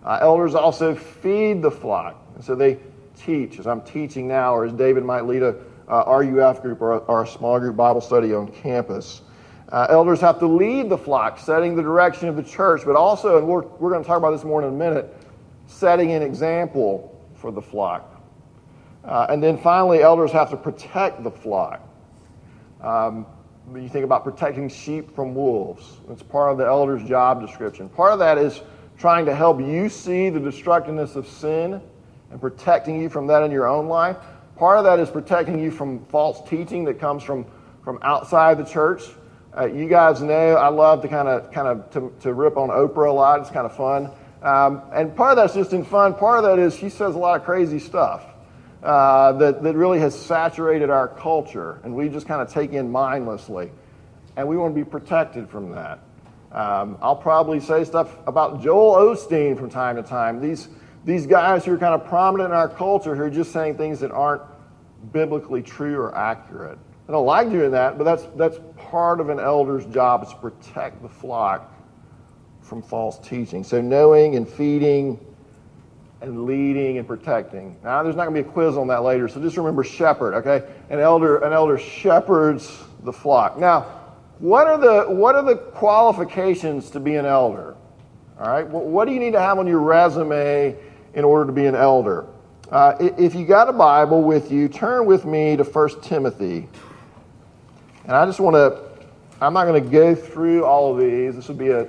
Uh, 0.04 0.20
elders 0.22 0.56
also 0.56 0.96
feed 0.96 1.62
the 1.62 1.72
flock. 1.72 2.24
And 2.36 2.44
so 2.44 2.56
they 2.56 2.80
teach, 3.26 3.60
as 3.60 3.68
I'm 3.68 3.82
teaching 3.82 4.28
now, 4.28 4.56
or 4.56 4.66
as 4.66 4.74
David 4.74 5.04
might 5.04 5.26
lead 5.26 5.44
a 5.44 5.56
uh, 5.88 6.20
RUF 6.20 6.62
group 6.62 6.82
or 6.82 6.94
a, 6.94 6.98
or 7.00 7.24
a, 7.24 7.28
small 7.28 7.60
group 7.60 7.76
Bible 7.76 8.02
study 8.02 8.34
on 8.34 8.48
campus. 8.48 9.22
Uh, 9.72 9.86
elders 9.90 10.20
have 10.20 10.40
to 10.40 10.48
lead 10.48 10.90
the 10.90 10.98
flock, 10.98 11.38
setting 11.38 11.76
the 11.76 11.84
direction 11.84 12.28
of 12.28 12.36
the 12.36 12.44
church, 12.44 12.82
but 12.86 12.96
also, 12.96 13.38
and 13.38 13.48
we're, 13.48 13.62
we're 13.78 13.92
going 13.92 14.02
to 14.02 14.08
talk 14.08 14.18
about 14.18 14.32
this 14.32 14.44
more 14.44 14.62
in 14.62 14.68
a 14.68 14.72
minute, 14.72 15.16
setting 15.68 16.12
an 16.12 16.24
example 16.24 17.16
for 17.36 17.52
the 17.52 17.62
flock. 17.62 18.20
Uh, 19.04 19.28
and 19.30 19.44
then 19.44 19.58
finally, 19.58 20.02
elders 20.02 20.32
have 20.32 20.50
to 20.50 20.58
protect 20.58 21.24
the 21.24 21.32
flock. 21.32 21.88
Um, 22.82 23.28
you 23.76 23.88
think 23.88 24.04
about 24.04 24.24
protecting 24.24 24.68
sheep 24.70 25.14
from 25.14 25.36
wolves. 25.36 25.98
It's 26.10 26.24
part 26.24 26.52
of 26.52 26.58
the 26.58 26.66
elder's 26.66 27.08
job 27.08 27.40
description. 27.40 27.90
Part 27.90 28.14
of 28.14 28.20
that 28.20 28.40
is 28.40 28.62
trying 28.98 29.26
to 29.26 29.36
help 29.36 29.60
you 29.60 29.88
see 29.88 30.30
the 30.30 30.40
destructiveness 30.40 31.16
of 31.16 31.28
sin 31.28 31.80
and 32.32 32.42
protecting 32.42 33.00
you 33.00 33.10
from 33.10 33.28
that 33.28 33.44
in 33.44 33.52
your 33.52 33.68
own 33.68 33.88
life. 33.88 34.18
Part 34.56 34.80
of 34.80 34.84
that 34.86 35.00
is 35.00 35.10
protecting 35.10 35.60
you 35.60 35.70
from 35.70 36.04
false 36.06 36.48
teaching 36.50 36.84
that 36.86 37.00
comes 37.00 37.24
from, 37.24 37.46
from 37.84 38.00
outside 38.02 38.58
the 38.58 38.66
church. 38.66 39.04
Uh, 39.56 39.66
you 39.66 39.88
guys 39.88 40.22
know 40.22 40.56
I 40.56 40.68
love 40.68 41.02
to 41.02 41.08
kind 41.08 41.28
of 41.28 41.52
kind 41.52 41.68
of 41.68 41.90
to, 41.92 42.14
to 42.22 42.34
rip 42.34 42.58
on 42.58 42.70
Oprah 42.70 43.10
a 43.10 43.12
lot. 43.12 43.40
It's 43.40 43.50
kind 43.50 43.66
of 43.66 43.76
fun. 43.76 44.12
Um, 44.42 44.84
and 44.94 45.16
part 45.16 45.32
of 45.32 45.38
that's 45.38 45.54
just 45.54 45.74
in 45.74 45.84
fun. 45.84 46.14
Part 46.14 46.40
of 46.40 46.44
that 46.46 46.60
is 46.60 46.76
she 46.76 46.90
says 46.90 47.16
a 47.16 47.18
lot 47.18 47.40
of 47.40 47.46
crazy 47.46 47.80
stuff 47.80 48.24
uh, 48.84 49.34
that, 49.34 49.64
that 49.64 49.76
really 49.76 50.00
has 50.00 50.18
saturated 50.18 50.90
our 50.90 51.08
culture, 51.08 51.82
and 51.84 51.96
we 51.96 52.10
just 52.10 52.28
kind 52.28 52.42
of 52.42 52.52
take 52.54 52.72
in 52.72 52.92
mindlessly. 52.92 53.72
And 54.38 54.48
we 54.48 54.56
want 54.56 54.74
to 54.74 54.86
be 54.86 54.90
protected 54.90 55.50
from 55.50 55.72
that. 55.72 56.00
Um, 56.52 56.98
I'll 57.02 57.16
probably 57.16 57.60
say 57.60 57.84
stuff 57.84 58.16
about 58.26 58.62
Joel 58.62 59.16
Osteen 59.16 59.58
from 59.58 59.70
time 59.70 59.98
to 59.98 60.04
time. 60.04 60.40
These, 60.40 60.70
these 61.04 61.28
guys 61.28 61.66
who 61.66 61.74
are 61.74 61.78
kind 61.78 61.94
of 62.00 62.08
prominent 62.08 62.52
in 62.52 62.56
our 62.56 62.70
culture 62.70 63.16
who 63.16 63.24
are 63.24 63.30
just 63.30 63.52
saying 63.52 63.78
things 63.78 64.00
that 64.00 64.12
aren't 64.12 64.42
biblically 65.12 65.62
true 65.62 65.98
or 65.98 66.16
accurate. 66.16 66.80
I 67.10 67.12
don't 67.12 67.26
like 67.26 67.50
doing 67.50 67.72
that, 67.72 67.98
but 67.98 68.04
that's, 68.04 68.24
that's 68.36 68.60
part 68.78 69.20
of 69.20 69.30
an 69.30 69.40
elder's 69.40 69.84
job 69.88 70.22
is 70.22 70.30
to 70.30 70.36
protect 70.36 71.02
the 71.02 71.10
flock 71.10 71.74
from 72.62 72.84
false 72.84 73.18
teaching. 73.18 73.64
So 73.64 73.82
knowing 73.82 74.36
and 74.36 74.48
feeding 74.48 75.20
and 76.22 76.46
leading 76.46 77.00
and 77.00 77.08
protecting. 77.08 77.76
Now, 77.84 78.04
there's 78.04 78.16
not 78.16 78.26
going 78.26 78.36
to 78.36 78.44
be 78.44 78.48
a 78.48 78.52
quiz 78.52 78.78
on 78.78 78.86
that 78.90 79.02
later, 79.02 79.28
so 79.28 79.42
just 79.42 79.58
remember 79.58 79.84
shepherd, 79.84 80.36
okay? 80.36 80.72
An 80.92 81.00
elder, 81.00 81.38
an 81.38 81.52
elder 81.52 81.80
shepherds 81.80 82.78
the 83.04 83.14
flock. 83.14 83.58
Now, 83.58 83.88
what 84.38 84.68
are 84.68 84.78
the, 84.78 85.12
what 85.12 85.34
are 85.34 85.44
the 85.44 85.56
qualifications 85.56 86.92
to 86.92 87.00
be 87.00 87.16
an 87.16 87.26
elder? 87.26 87.76
All 88.40 88.52
right, 88.52 88.70
well, 88.70 88.84
what 88.84 89.06
do 89.06 89.16
you 89.16 89.20
need 89.20 89.34
to 89.34 89.40
have 89.40 89.58
on 89.58 89.66
your 89.66 89.80
resume 89.80 90.76
in 91.16 91.24
order 91.24 91.48
to 91.48 91.54
be 91.54 91.66
an 91.66 91.76
elder? 91.76 92.28
Uh, 92.70 92.94
if 93.00 93.34
you 93.34 93.48
got 93.48 93.68
a 93.68 93.74
Bible 93.74 94.22
with 94.22 94.52
you, 94.52 94.68
turn 94.68 95.08
with 95.08 95.26
me 95.26 95.58
to 95.58 95.64
1 95.64 96.02
Timothy. 96.02 96.68
And 98.10 98.18
I 98.18 98.26
just 98.26 98.40
want 98.40 98.56
to, 98.56 99.06
I'm 99.40 99.54
not 99.54 99.66
going 99.66 99.84
to 99.84 99.88
go 99.88 100.16
through 100.16 100.66
all 100.66 100.92
of 100.92 101.00
these. 101.00 101.36
This 101.36 101.48
would 101.48 101.60
be 101.60 101.70
a 101.70 101.88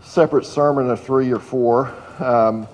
separate 0.00 0.46
sermon 0.46 0.88
of 0.88 0.98
three 0.98 1.30
or 1.30 1.38
four. 1.38 1.94
Um, 2.18 2.66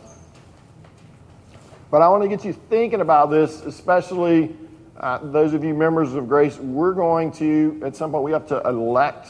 but 1.91 2.03
I 2.03 2.09
want 2.09 2.23
to 2.23 2.29
get 2.29 2.45
you 2.45 2.53
thinking 2.53 3.01
about 3.01 3.31
this, 3.31 3.63
especially 3.63 4.55
uh, 4.97 5.19
those 5.19 5.55
of 5.55 5.65
you 5.65 5.75
members 5.75 6.15
of 6.15 6.29
Grace. 6.29 6.57
We're 6.57 6.93
going 6.93 7.33
to, 7.33 7.83
at 7.85 7.97
some 7.97 8.13
point, 8.13 8.23
we 8.23 8.31
have 8.31 8.47
to 8.51 8.61
elect 8.69 9.27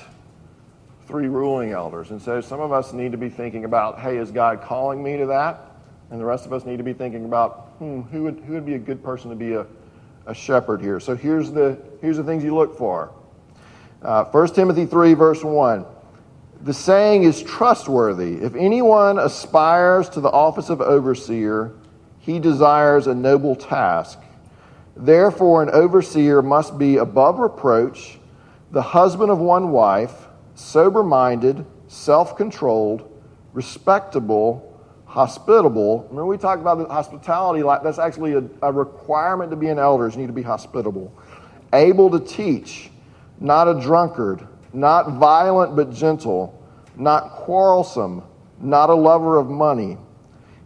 three 1.07 1.29
ruling 1.29 1.73
elders. 1.73 2.11
And 2.11 2.21
so 2.21 2.43
some 2.43 2.61
of 2.61 2.71
us 2.71 2.93
need 2.93 3.13
to 3.13 3.19
be 3.19 3.31
thinking 3.31 3.65
about, 3.65 3.99
hey, 3.99 4.19
is 4.19 4.31
God 4.31 4.61
calling 4.61 5.03
me 5.03 5.17
to 5.17 5.25
that? 5.29 5.65
And 6.11 6.21
the 6.21 6.27
rest 6.27 6.45
of 6.45 6.53
us 6.53 6.67
need 6.67 6.77
to 6.77 6.85
be 6.85 6.93
thinking 6.93 7.25
about, 7.25 7.77
hmm, 7.79 8.03
who 8.03 8.25
would, 8.25 8.41
who 8.41 8.53
would 8.53 8.67
be 8.67 8.75
a 8.75 8.79
good 8.79 9.03
person 9.03 9.31
to 9.31 9.37
be 9.37 9.55
a, 9.55 9.65
a 10.29 10.35
shepherd 10.35 10.81
here? 10.81 11.01
So 11.01 11.17
here's 11.17 11.51
the, 11.51 11.79
here's 12.01 12.19
the 12.19 12.25
things 12.25 12.45
you 12.45 12.55
look 12.55 12.77
for. 12.77 13.13
Uh, 14.03 14.25
1 14.27 14.55
Timothy 14.55 14.87
3, 14.87 15.15
verse 15.15 15.43
1. 15.43 15.85
The 16.61 16.75
saying 16.75 17.25
is 17.25 17.43
trustworthy. 17.43 18.35
If 18.35 18.55
anyone 18.55 19.19
aspires 19.19 20.09
to 20.11 20.21
the 20.21 20.31
office 20.31 20.71
of 20.71 20.81
overseer, 20.81 21.73
he 22.19 22.39
desires 22.39 23.07
a 23.07 23.15
noble 23.15 23.57
task. 23.57 24.21
Therefore, 24.97 25.63
an 25.63 25.71
overseer 25.71 26.43
must 26.43 26.79
be 26.79 26.97
above 26.97 27.39
reproach, 27.39 28.19
the 28.71 28.83
husband 28.83 29.31
of 29.31 29.39
one 29.39 29.71
wife, 29.71 30.27
sober 30.55 31.03
minded, 31.03 31.65
self 31.87 32.37
controlled, 32.37 33.09
respectable, 33.53 34.68
hospitable. 35.09 36.03
Remember, 36.11 36.27
we 36.27 36.39
talked 36.39 36.61
about 36.61 36.89
hospitality, 36.89 37.65
like 37.65 37.83
that's 37.83 37.99
actually 37.99 38.35
a, 38.35 38.45
a 38.63 38.73
requirement 38.73 39.51
to 39.51 39.57
be 39.57 39.67
an 39.67 39.81
elder, 39.81 40.09
you 40.09 40.17
need 40.17 40.29
to 40.29 40.33
be 40.33 40.43
hospitable. 40.43 41.13
Able 41.73 42.11
to 42.11 42.21
teach, 42.21 42.91
not 43.41 43.67
a 43.69 43.81
drunkard 43.81 44.47
not 44.73 45.13
violent 45.13 45.77
but 45.77 45.93
gentle, 45.93 46.55
not 46.97 47.31
quarrelsome, 47.31 48.23
not 48.61 48.91
a 48.91 48.95
lover 48.95 49.37
of 49.39 49.49
money. 49.49 49.97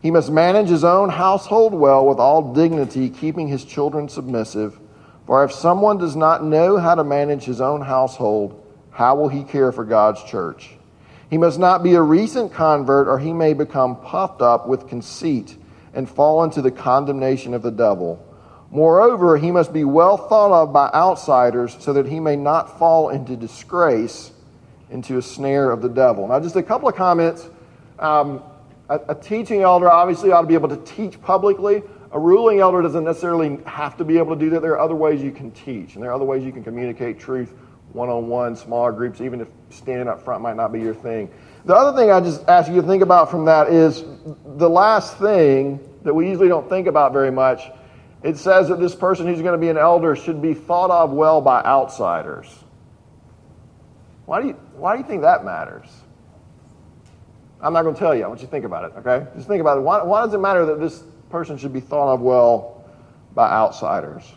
He 0.01 0.11
must 0.11 0.31
manage 0.31 0.69
his 0.69 0.85
own 0.85 1.09
household 1.09 1.75
well 1.75 2.07
with 2.07 2.19
all 2.19 2.53
dignity, 2.53 3.09
keeping 3.09 3.47
his 3.49 3.65
children 3.65 4.09
submissive. 4.09 4.79
For 5.27 5.45
if 5.45 5.53
someone 5.53 5.99
does 5.99 6.17
not 6.17 6.45
know 6.45 6.79
how 6.79 6.97
to 6.97 7.05
manage 7.05 7.45
his 7.45 7.61
own 7.61 7.81
household, 7.81 8.59
how 8.91 9.15
will 9.15 9.29
he 9.29 9.45
care 9.45 9.71
for 9.71 9.85
God's 9.85 10.23
church? 10.25 10.75
He 11.33 11.39
must 11.39 11.59
not 11.59 11.83
be 11.83 11.95
a 11.95 12.03
recent 12.03 12.53
convert, 12.53 13.09
or 13.09 13.19
he 13.19 13.33
may 13.33 13.55
become 13.55 13.97
puffed 13.97 14.43
up 14.43 14.69
with 14.69 14.87
conceit 14.87 15.57
and 15.95 16.07
fall 16.07 16.45
into 16.45 16.61
the 16.61 16.71
condemnation 16.71 17.55
of 17.55 17.63
the 17.63 17.71
devil. 17.71 18.23
Moreover, 18.71 19.39
he 19.39 19.51
must 19.51 19.73
be 19.73 19.83
well 19.83 20.19
thought 20.19 20.53
of 20.53 20.75
by 20.75 20.91
outsiders 20.93 21.75
so 21.81 21.95
that 21.95 22.05
he 22.05 22.21
may 22.21 22.37
not 22.37 22.79
fall 22.79 23.09
into 23.09 23.35
disgrace, 23.35 24.31
into 24.91 25.17
a 25.17 25.23
snare 25.23 25.71
of 25.71 25.81
the 25.81 25.89
devil. 25.89 26.29
Now, 26.29 26.39
just 26.39 26.57
a 26.57 26.63
couple 26.63 26.87
of 26.87 26.97
comments. 26.97 27.49
Um, 27.99 28.43
a, 28.91 29.01
a 29.09 29.15
teaching 29.15 29.63
elder 29.63 29.91
obviously 29.91 30.33
ought 30.33 30.43
to 30.43 30.47
be 30.47 30.53
able 30.53 30.69
to 30.69 30.85
teach 30.85 31.19
publicly. 31.23 31.83
A 32.13 32.19
ruling 32.19 32.59
elder 32.59 32.83
doesn't 32.83 33.05
necessarily 33.05 33.59
have 33.65 33.97
to 33.97 34.05
be 34.05 34.19
able 34.19 34.37
to 34.37 34.39
do 34.39 34.51
that. 34.51 34.61
There 34.61 34.73
are 34.73 34.81
other 34.81 34.97
ways 34.97 35.23
you 35.23 35.33
can 35.33 35.51
teach, 35.53 35.95
and 35.95 36.03
there 36.03 36.11
are 36.11 36.15
other 36.15 36.27
ways 36.27 36.45
you 36.45 36.53
can 36.53 36.63
communicate 36.63 37.19
truth 37.19 37.55
one 37.93 38.09
on 38.09 38.29
one, 38.29 38.57
smaller 38.57 38.93
groups, 38.93 39.21
even 39.21 39.41
if 39.41 39.49
standing 39.71 40.09
up 40.09 40.23
front 40.23 40.43
might 40.43 40.57
not 40.57 40.73
be 40.73 40.81
your 40.81 40.95
thing. 40.95 41.31
The 41.65 41.75
other 41.75 41.97
thing 41.97 42.11
I 42.11 42.21
just 42.21 42.49
ask 42.49 42.71
you 42.71 42.81
to 42.81 42.87
think 42.87 43.03
about 43.03 43.31
from 43.31 43.45
that 43.45 43.69
is 43.69 44.05
the 44.45 44.69
last 44.69 45.19
thing 45.19 45.79
that 46.03 46.13
we 46.13 46.29
usually 46.29 46.49
don't 46.49 46.69
think 46.69 46.87
about 46.87 47.13
very 47.13 47.31
much 47.31 47.63
it 48.23 48.39
says 48.39 48.69
that 48.69 48.79
this 48.79 48.95
person 48.95 49.27
who's 49.27 49.43
going 49.43 49.53
to 49.53 49.59
be 49.59 49.69
an 49.69 49.79
elder 49.79 50.15
should 50.15 50.41
be 50.41 50.55
thought 50.55 50.91
of 50.91 51.11
well 51.11 51.41
by 51.41 51.63
outsiders. 51.63 52.47
Why 54.27 54.41
do 54.41 54.49
you, 54.49 54.53
why 54.77 54.95
do 54.95 55.03
you 55.03 55.09
think 55.09 55.23
that 55.23 55.45
matters? 55.45 55.89
I'm 57.61 57.73
not 57.73 57.83
going 57.83 57.95
to 57.95 57.99
tell 57.99 58.15
you. 58.15 58.25
I 58.25 58.29
want 58.29 58.41
you 58.41 58.47
to 58.47 58.51
think 58.51 58.65
about 58.65 58.85
it, 58.85 58.93
okay? 58.99 59.27
Just 59.35 59.49
think 59.49 59.61
about 59.61 59.79
it. 59.79 59.81
Why, 59.81 60.03
why 60.03 60.25
does 60.25 60.35
it 60.35 60.39
matter 60.39 60.65
that 60.67 60.81
this 60.81 61.03
person 61.31 61.57
should 61.57 61.73
be 61.73 61.81
thought 61.81 62.13
of 62.13 62.21
well 62.21 62.85
by 63.35 63.51
outsiders? 63.51 64.33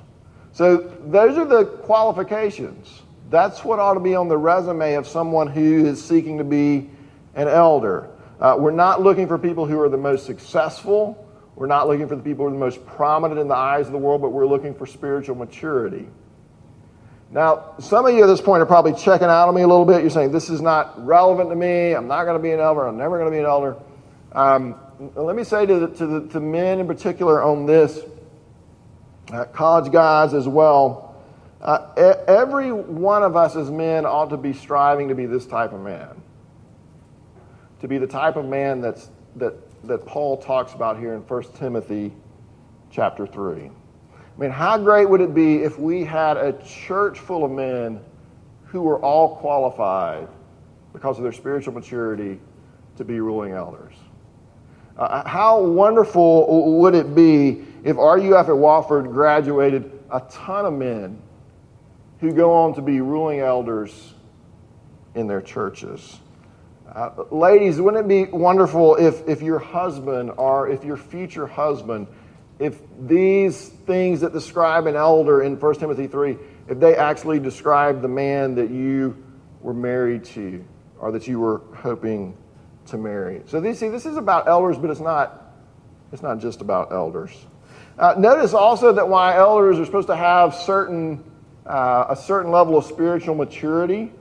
So, 0.52 0.78
those 1.06 1.38
are 1.38 1.46
the 1.46 1.66
qualifications. 1.66 3.02
That's 3.30 3.64
what 3.64 3.80
ought 3.80 3.96
to 3.96 4.00
be 4.00 4.16
on 4.16 4.28
the 4.28 4.38
resume 4.38 4.94
of 4.96 5.08
someone 5.08 5.48
who 5.48 5.86
is 5.86 6.04
seeking 6.04 6.38
to 6.38 6.44
be 6.44 6.90
an 7.34 7.48
elder. 7.48 8.10
Uh, 8.40 8.56
we're 8.60 8.72
not 8.72 9.02
looking 9.02 9.28
for 9.28 9.38
people 9.38 9.66
who 9.66 9.80
are 9.80 9.90
the 9.90 9.98
most 9.98 10.26
successful 10.26 11.26
we're 11.56 11.68
not 11.68 11.88
looking 11.88 12.08
for 12.08 12.16
the 12.16 12.24
people 12.24 12.46
who 12.46 12.50
are 12.50 12.54
the 12.54 12.60
most 12.60 12.86
prominent 12.86 13.40
in 13.40 13.48
the 13.48 13.56
eyes 13.56 13.86
of 13.86 13.94
the 13.94 13.98
world, 13.98 14.22
but 14.22 14.30
we're 14.30 14.46
looking 14.46 14.74
for 14.74 14.86
spiritual 14.86 15.36
maturity. 15.36 16.08
Now, 17.32 17.76
some 17.80 18.06
of 18.06 18.14
you 18.14 18.24
at 18.24 18.28
this 18.28 18.42
point 18.42 18.62
are 18.62 18.66
probably 18.66 18.94
checking 18.94 19.28
out 19.28 19.48
on 19.48 19.56
me 19.56 19.62
a 19.62 19.68
little 19.68 19.86
bit. 19.86 20.02
You're 20.02 20.10
saying, 20.10 20.32
this 20.32 20.50
is 20.50 20.62
not 20.62 21.06
relevant 21.06 21.50
to 21.50 21.56
me. 21.56 21.94
I'm 21.94 22.08
not 22.08 22.26
going 22.26 22.38
to 22.38 22.44
be 22.44 22.52
an 22.52 22.60
elder. 22.60 22.86
I'm 22.86 22.98
never 22.98 23.18
going 23.18 23.32
to 23.32 23.36
be 23.36 23.40
an 23.40 23.46
elder. 23.46 23.78
Um, 24.34 24.76
let 25.16 25.36
me 25.36 25.44
say 25.44 25.66
to, 25.66 25.80
the, 25.80 25.88
to, 25.88 26.06
the, 26.06 26.28
to 26.34 26.40
men 26.40 26.80
in 26.80 26.88
particular 26.88 27.42
on 27.42 27.66
this, 27.66 28.00
uh, 29.32 29.46
college 29.46 29.92
guys 29.92 30.34
as 30.34 30.48
well, 30.48 31.05
uh, 31.66 32.24
every 32.28 32.72
one 32.72 33.24
of 33.24 33.36
us 33.36 33.56
as 33.56 33.70
men 33.70 34.06
ought 34.06 34.30
to 34.30 34.38
be 34.38 34.54
striving 34.54 35.10
to 35.10 35.16
be 35.16 35.26
this 35.26 35.46
type 35.46 35.74
of 35.74 35.82
man. 35.82 36.22
To 37.82 37.88
be 37.88 37.98
the 37.98 38.08
type 38.08 38.38
of 38.38 38.46
man 38.46 38.82
that's, 38.82 39.10
that 39.36 39.56
that 39.88 40.06
Paul 40.06 40.38
talks 40.38 40.74
about 40.74 41.00
here 41.00 41.14
in 41.14 41.22
1 41.22 41.44
Timothy 41.54 42.14
chapter 42.92 43.28
3. 43.28 43.70
I 43.70 43.72
mean, 44.38 44.52
how 44.52 44.78
great 44.78 45.10
would 45.10 45.22
it 45.22 45.34
be 45.34 45.58
if 45.58 45.80
we 45.80 46.04
had 46.04 46.38
a 46.38 46.54
church 46.64 47.20
full 47.20 47.46
of 47.46 47.52
men 47.52 48.02
who 48.66 48.82
were 48.82 49.00
all 49.00 49.36
qualified 49.38 50.28
because 50.94 51.18
of 51.18 51.24
their 51.24 51.32
spiritual 51.32 51.74
maturity 51.74 52.40
to 52.98 53.06
be 53.06 53.20
ruling 53.20 53.54
elders? 53.54 53.94
Uh, 54.98 55.28
how 55.28 55.62
wonderful 55.62 56.80
would 56.80 56.96
it 56.96 57.16
be 57.16 57.66
if 57.84 57.98
RUF 57.98 58.48
at 58.48 58.56
Wofford 58.56 59.12
graduated 59.12 59.92
a 60.12 60.22
ton 60.32 60.66
of 60.66 60.74
men 60.74 61.22
who 62.20 62.32
go 62.32 62.54
on 62.54 62.74
to 62.76 62.82
be 62.82 63.02
ruling 63.02 63.40
elders 63.40 64.14
in 65.14 65.28
their 65.28 65.42
churches? 65.42 66.20
Uh, 66.94 67.12
ladies, 67.32 67.82
wouldn't 67.82 68.06
it 68.06 68.08
be 68.08 68.32
wonderful 68.32 68.96
if, 68.96 69.28
if 69.28 69.42
your 69.42 69.60
husband 69.60 70.32
or 70.38 70.70
if 70.70 70.84
your 70.84 70.98
future 70.98 71.48
husband, 71.48 72.08
if 72.60 72.80
these 73.00 73.70
things 73.86 74.22
that 74.22 74.32
describe 74.32 74.88
an 74.88 74.96
elder 74.96 75.42
in 75.42 75.60
1 75.60 75.76
Timothy 75.76 76.08
3, 76.08 76.38
if 76.70 76.80
they 76.80 76.96
actually 76.96 77.40
describe 77.40 78.02
the 78.02 78.08
man 78.08 78.56
that 78.56 78.70
you 78.70 79.22
were 79.62 79.74
married 79.74 80.24
to 80.24 80.64
or 81.00 81.12
that 81.12 81.28
you 81.28 81.40
were 81.40 81.62
hoping 81.76 82.38
to 82.88 82.98
marry. 82.98 83.42
So 83.48 83.60
these, 83.60 83.80
see, 83.80 83.90
this 83.90 84.06
is 84.06 84.16
about 84.16 84.48
elders, 84.48 84.78
but 84.78 84.90
it's 84.90 85.00
not, 85.00 85.54
it's 86.12 86.22
not 86.22 86.40
just 86.40 86.62
about 86.62 86.92
elders. 86.92 87.32
Uh, 87.98 88.16
notice 88.18 88.54
also 88.54 88.94
that 88.94 89.08
why 89.08 89.36
elders 89.36 89.80
are 89.80 89.86
supposed 89.86 90.08
to 90.08 90.16
have 90.16 90.56
certain, 90.56 91.24
uh, 91.66 92.06
a 92.10 92.16
certain 92.16 92.52
level 92.52 92.78
of 92.78 92.86
spiritual 92.86 93.36
maturity. 93.36 94.12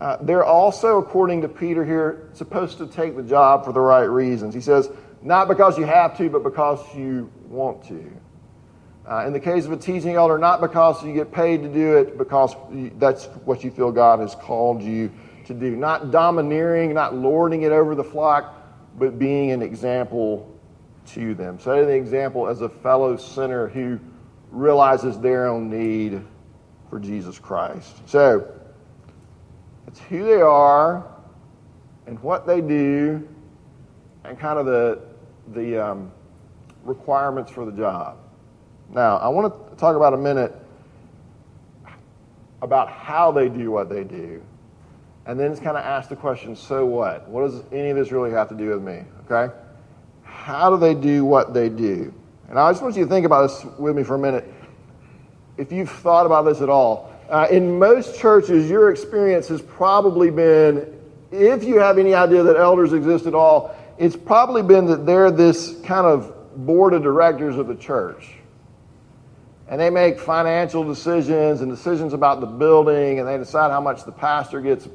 Uh, 0.00 0.16
they're 0.20 0.44
also, 0.44 0.98
according 0.98 1.40
to 1.42 1.48
Peter 1.48 1.84
here, 1.84 2.28
supposed 2.34 2.78
to 2.78 2.86
take 2.86 3.16
the 3.16 3.22
job 3.22 3.64
for 3.64 3.72
the 3.72 3.80
right 3.80 4.04
reasons. 4.04 4.54
He 4.54 4.60
says, 4.60 4.90
not 5.22 5.48
because 5.48 5.78
you 5.78 5.84
have 5.84 6.16
to, 6.18 6.28
but 6.28 6.42
because 6.42 6.80
you 6.94 7.30
want 7.48 7.82
to. 7.88 8.12
Uh, 9.08 9.24
in 9.26 9.32
the 9.32 9.40
case 9.40 9.66
of 9.66 9.72
a 9.72 9.76
teaching 9.76 10.16
elder, 10.16 10.38
not 10.38 10.60
because 10.60 11.04
you 11.04 11.14
get 11.14 11.30
paid 11.30 11.62
to 11.62 11.68
do 11.68 11.96
it, 11.96 12.18
because 12.18 12.54
that's 12.98 13.26
what 13.44 13.62
you 13.62 13.70
feel 13.70 13.92
God 13.92 14.20
has 14.20 14.34
called 14.34 14.82
you 14.82 15.10
to 15.46 15.54
do. 15.54 15.76
Not 15.76 16.10
domineering, 16.10 16.92
not 16.94 17.14
lording 17.14 17.62
it 17.62 17.72
over 17.72 17.94
the 17.94 18.04
flock, 18.04 18.54
but 18.98 19.18
being 19.18 19.50
an 19.50 19.62
example 19.62 20.50
to 21.08 21.34
them. 21.34 21.58
Setting 21.58 21.86
the 21.86 21.94
example 21.94 22.48
as 22.48 22.62
a 22.62 22.68
fellow 22.68 23.16
sinner 23.16 23.68
who 23.68 24.00
realizes 24.50 25.18
their 25.18 25.46
own 25.46 25.68
need 25.68 26.22
for 26.94 27.00
Jesus 27.00 27.40
Christ. 27.40 28.08
So, 28.08 28.48
it's 29.88 29.98
who 29.98 30.24
they 30.24 30.40
are 30.40 31.04
and 32.06 32.16
what 32.20 32.46
they 32.46 32.60
do 32.60 33.28
and 34.22 34.38
kind 34.38 34.60
of 34.60 34.66
the, 34.66 35.00
the 35.54 35.84
um, 35.84 36.12
requirements 36.84 37.50
for 37.50 37.66
the 37.66 37.72
job. 37.72 38.18
Now, 38.90 39.16
I 39.16 39.26
want 39.26 39.52
to 39.52 39.76
talk 39.76 39.96
about 39.96 40.14
a 40.14 40.16
minute 40.16 40.54
about 42.62 42.88
how 42.88 43.32
they 43.32 43.48
do 43.48 43.72
what 43.72 43.88
they 43.88 44.04
do 44.04 44.40
and 45.26 45.40
then 45.40 45.50
it's 45.50 45.58
kind 45.58 45.76
of 45.76 45.84
ask 45.84 46.08
the 46.08 46.16
question, 46.16 46.54
so 46.54 46.86
what? 46.86 47.28
What 47.28 47.50
does 47.50 47.64
any 47.72 47.90
of 47.90 47.96
this 47.96 48.12
really 48.12 48.30
have 48.30 48.48
to 48.50 48.54
do 48.54 48.68
with 48.68 48.82
me? 48.82 49.02
Okay? 49.28 49.52
How 50.22 50.70
do 50.70 50.76
they 50.76 50.94
do 50.94 51.24
what 51.24 51.52
they 51.54 51.68
do? 51.68 52.14
And 52.48 52.56
I 52.56 52.70
just 52.70 52.84
want 52.84 52.94
you 52.94 53.02
to 53.02 53.10
think 53.10 53.26
about 53.26 53.48
this 53.48 53.64
with 53.80 53.96
me 53.96 54.04
for 54.04 54.14
a 54.14 54.18
minute. 54.18 54.48
If 55.56 55.72
you've 55.72 55.90
thought 55.90 56.26
about 56.26 56.42
this 56.42 56.60
at 56.60 56.68
all, 56.68 57.12
uh, 57.28 57.46
in 57.50 57.78
most 57.78 58.18
churches, 58.18 58.68
your 58.68 58.90
experience 58.90 59.48
has 59.48 59.62
probably 59.62 60.30
been, 60.30 61.00
if 61.30 61.64
you 61.64 61.78
have 61.78 61.98
any 61.98 62.14
idea 62.14 62.42
that 62.42 62.56
elders 62.56 62.92
exist 62.92 63.26
at 63.26 63.34
all, 63.34 63.74
it's 63.98 64.16
probably 64.16 64.62
been 64.62 64.86
that 64.86 65.06
they're 65.06 65.30
this 65.30 65.80
kind 65.82 66.06
of 66.06 66.66
board 66.66 66.92
of 66.92 67.02
directors 67.02 67.56
of 67.56 67.66
the 67.66 67.76
church. 67.76 68.34
And 69.68 69.80
they 69.80 69.90
make 69.90 70.18
financial 70.20 70.84
decisions 70.84 71.60
and 71.60 71.70
decisions 71.70 72.12
about 72.12 72.40
the 72.40 72.46
building, 72.46 73.18
and 73.18 73.26
they 73.26 73.38
decide 73.38 73.70
how 73.70 73.80
much 73.80 74.04
the 74.04 74.12
pastor 74.12 74.60
gets 74.60 74.86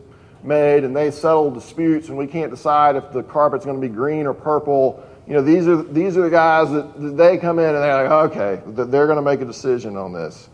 made 0.44 0.84
and 0.84 0.96
they 0.96 1.12
settle 1.12 1.52
disputes 1.52 2.08
and 2.10 2.18
we 2.18 2.28
can't 2.28 2.52
decide 2.52 2.96
if 2.96 3.12
the 3.12 3.24
carpet's 3.24 3.66
going 3.66 3.80
to 3.80 3.86
be 3.86 3.94
green 3.94 4.26
or 4.26 4.34
purple. 4.34 5.06
You 5.28 5.34
know, 5.34 5.42
these 5.42 5.68
are, 5.68 5.84
these 5.84 6.18
are 6.18 6.22
the 6.24 6.30
guys 6.30 6.72
that, 6.72 7.00
that 7.02 7.18
they 7.18 7.38
come 7.38 7.60
in 7.60 7.66
and 7.66 7.76
they're 7.76 8.08
like, 8.08 8.32
okay, 8.32 8.62
they're 8.66 9.06
going 9.06 9.18
to 9.18 9.22
make 9.22 9.42
a 9.42 9.46
decision 9.46 9.98
on 9.98 10.14
this. 10.14 10.50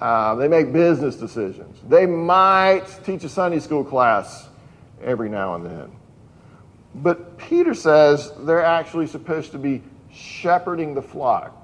Uh, 0.00 0.34
they 0.36 0.48
make 0.48 0.72
business 0.72 1.16
decisions. 1.16 1.78
They 1.88 2.06
might 2.06 2.86
teach 3.04 3.22
a 3.24 3.28
Sunday 3.28 3.58
school 3.58 3.84
class 3.84 4.48
every 5.02 5.28
now 5.28 5.56
and 5.56 5.66
then. 5.66 5.92
But 6.94 7.36
Peter 7.38 7.74
says 7.74 8.32
they're 8.40 8.64
actually 8.64 9.06
supposed 9.06 9.52
to 9.52 9.58
be 9.58 9.82
shepherding 10.12 10.94
the 10.94 11.02
flock. 11.02 11.54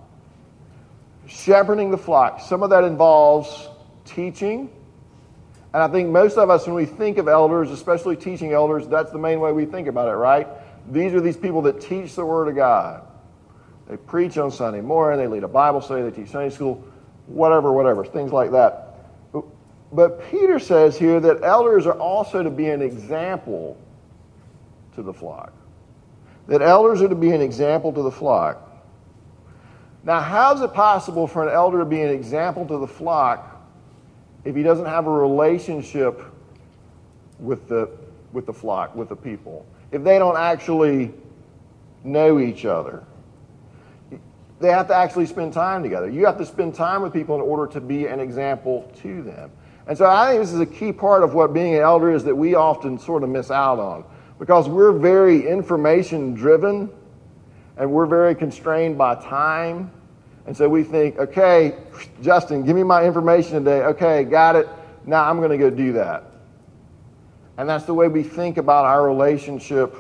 Shepherding 1.26 1.90
the 1.90 1.98
flock. 1.98 2.40
Some 2.40 2.62
of 2.62 2.70
that 2.70 2.84
involves 2.84 3.68
teaching, 4.04 4.70
and 5.72 5.82
I 5.82 5.88
think 5.88 6.10
most 6.10 6.38
of 6.38 6.48
us, 6.48 6.66
when 6.66 6.76
we 6.76 6.86
think 6.86 7.18
of 7.18 7.28
elders, 7.28 7.70
especially 7.70 8.16
teaching 8.16 8.52
elders, 8.52 8.86
that's 8.86 9.10
the 9.10 9.18
main 9.18 9.40
way 9.40 9.52
we 9.52 9.64
think 9.64 9.88
about 9.88 10.08
it, 10.08 10.12
right? 10.12 10.46
These 10.90 11.14
are 11.14 11.20
these 11.20 11.36
people 11.36 11.62
that 11.62 11.80
teach 11.80 12.14
the 12.14 12.24
Word 12.24 12.48
of 12.48 12.54
God. 12.54 13.02
They 13.88 13.96
preach 13.96 14.38
on 14.38 14.50
Sunday 14.50 14.80
morning, 14.80 15.18
they 15.18 15.26
lead 15.26 15.42
a 15.42 15.48
Bible 15.48 15.80
study, 15.80 16.02
they 16.02 16.10
teach 16.10 16.30
Sunday 16.30 16.54
school, 16.54 16.84
whatever, 17.26 17.72
whatever, 17.72 18.04
things 18.04 18.32
like 18.32 18.52
that. 18.52 18.82
But 19.92 20.30
Peter 20.30 20.58
says 20.58 20.98
here 20.98 21.20
that 21.20 21.42
elders 21.42 21.86
are 21.86 21.98
also 21.98 22.42
to 22.42 22.50
be 22.50 22.68
an 22.68 22.82
example 22.82 23.76
to 24.94 25.02
the 25.02 25.12
flock. 25.12 25.52
That 26.48 26.62
elders 26.62 27.02
are 27.02 27.08
to 27.08 27.14
be 27.14 27.30
an 27.30 27.40
example 27.40 27.92
to 27.92 28.02
the 28.02 28.10
flock. 28.10 28.62
Now, 30.04 30.20
how 30.20 30.54
is 30.54 30.60
it 30.60 30.72
possible 30.72 31.26
for 31.26 31.42
an 31.46 31.52
elder 31.52 31.78
to 31.78 31.84
be 31.84 32.00
an 32.00 32.10
example 32.10 32.66
to 32.66 32.78
the 32.78 32.86
flock 32.86 33.60
if 34.44 34.54
he 34.54 34.62
doesn't 34.62 34.86
have 34.86 35.06
a 35.06 35.10
relationship 35.10 36.22
with 37.40 37.68
the, 37.68 37.90
with 38.32 38.46
the 38.46 38.52
flock, 38.52 38.94
with 38.94 39.08
the 39.08 39.16
people, 39.16 39.66
if 39.90 40.04
they 40.04 40.18
don't 40.18 40.36
actually 40.36 41.12
know 42.04 42.38
each 42.38 42.64
other, 42.64 43.04
they 44.60 44.68
have 44.68 44.88
to 44.88 44.94
actually 44.94 45.26
spend 45.26 45.52
time 45.52 45.82
together. 45.82 46.08
You 46.08 46.24
have 46.26 46.38
to 46.38 46.46
spend 46.46 46.74
time 46.74 47.02
with 47.02 47.12
people 47.12 47.34
in 47.34 47.42
order 47.42 47.70
to 47.72 47.80
be 47.80 48.06
an 48.06 48.20
example 48.20 48.90
to 49.02 49.22
them. 49.22 49.50
And 49.86 49.96
so 49.96 50.06
I 50.06 50.30
think 50.30 50.42
this 50.42 50.52
is 50.52 50.60
a 50.60 50.66
key 50.66 50.92
part 50.92 51.22
of 51.22 51.34
what 51.34 51.52
being 51.52 51.74
an 51.74 51.82
elder 51.82 52.10
is 52.10 52.24
that 52.24 52.34
we 52.34 52.54
often 52.54 52.98
sort 52.98 53.22
of 53.22 53.28
miss 53.28 53.50
out 53.50 53.78
on 53.78 54.04
because 54.38 54.68
we're 54.68 54.92
very 54.92 55.46
information 55.46 56.34
driven 56.34 56.90
and 57.76 57.92
we're 57.92 58.06
very 58.06 58.34
constrained 58.34 58.96
by 58.98 59.14
time 59.16 59.90
and 60.46 60.56
so 60.56 60.68
we 60.68 60.84
think, 60.84 61.18
okay, 61.18 61.76
Justin, 62.22 62.64
give 62.64 62.76
me 62.76 62.84
my 62.84 63.04
information 63.04 63.54
today. 63.54 63.82
Okay, 63.82 64.24
got 64.24 64.54
it. 64.54 64.68
Now 65.04 65.28
I'm 65.28 65.38
going 65.38 65.50
to 65.50 65.58
go 65.58 65.70
do 65.70 65.92
that. 65.94 66.24
And 67.58 67.68
that's 67.68 67.84
the 67.84 67.94
way 67.94 68.06
we 68.06 68.22
think 68.22 68.56
about 68.56 68.84
our 68.84 69.04
relationship 69.04 69.96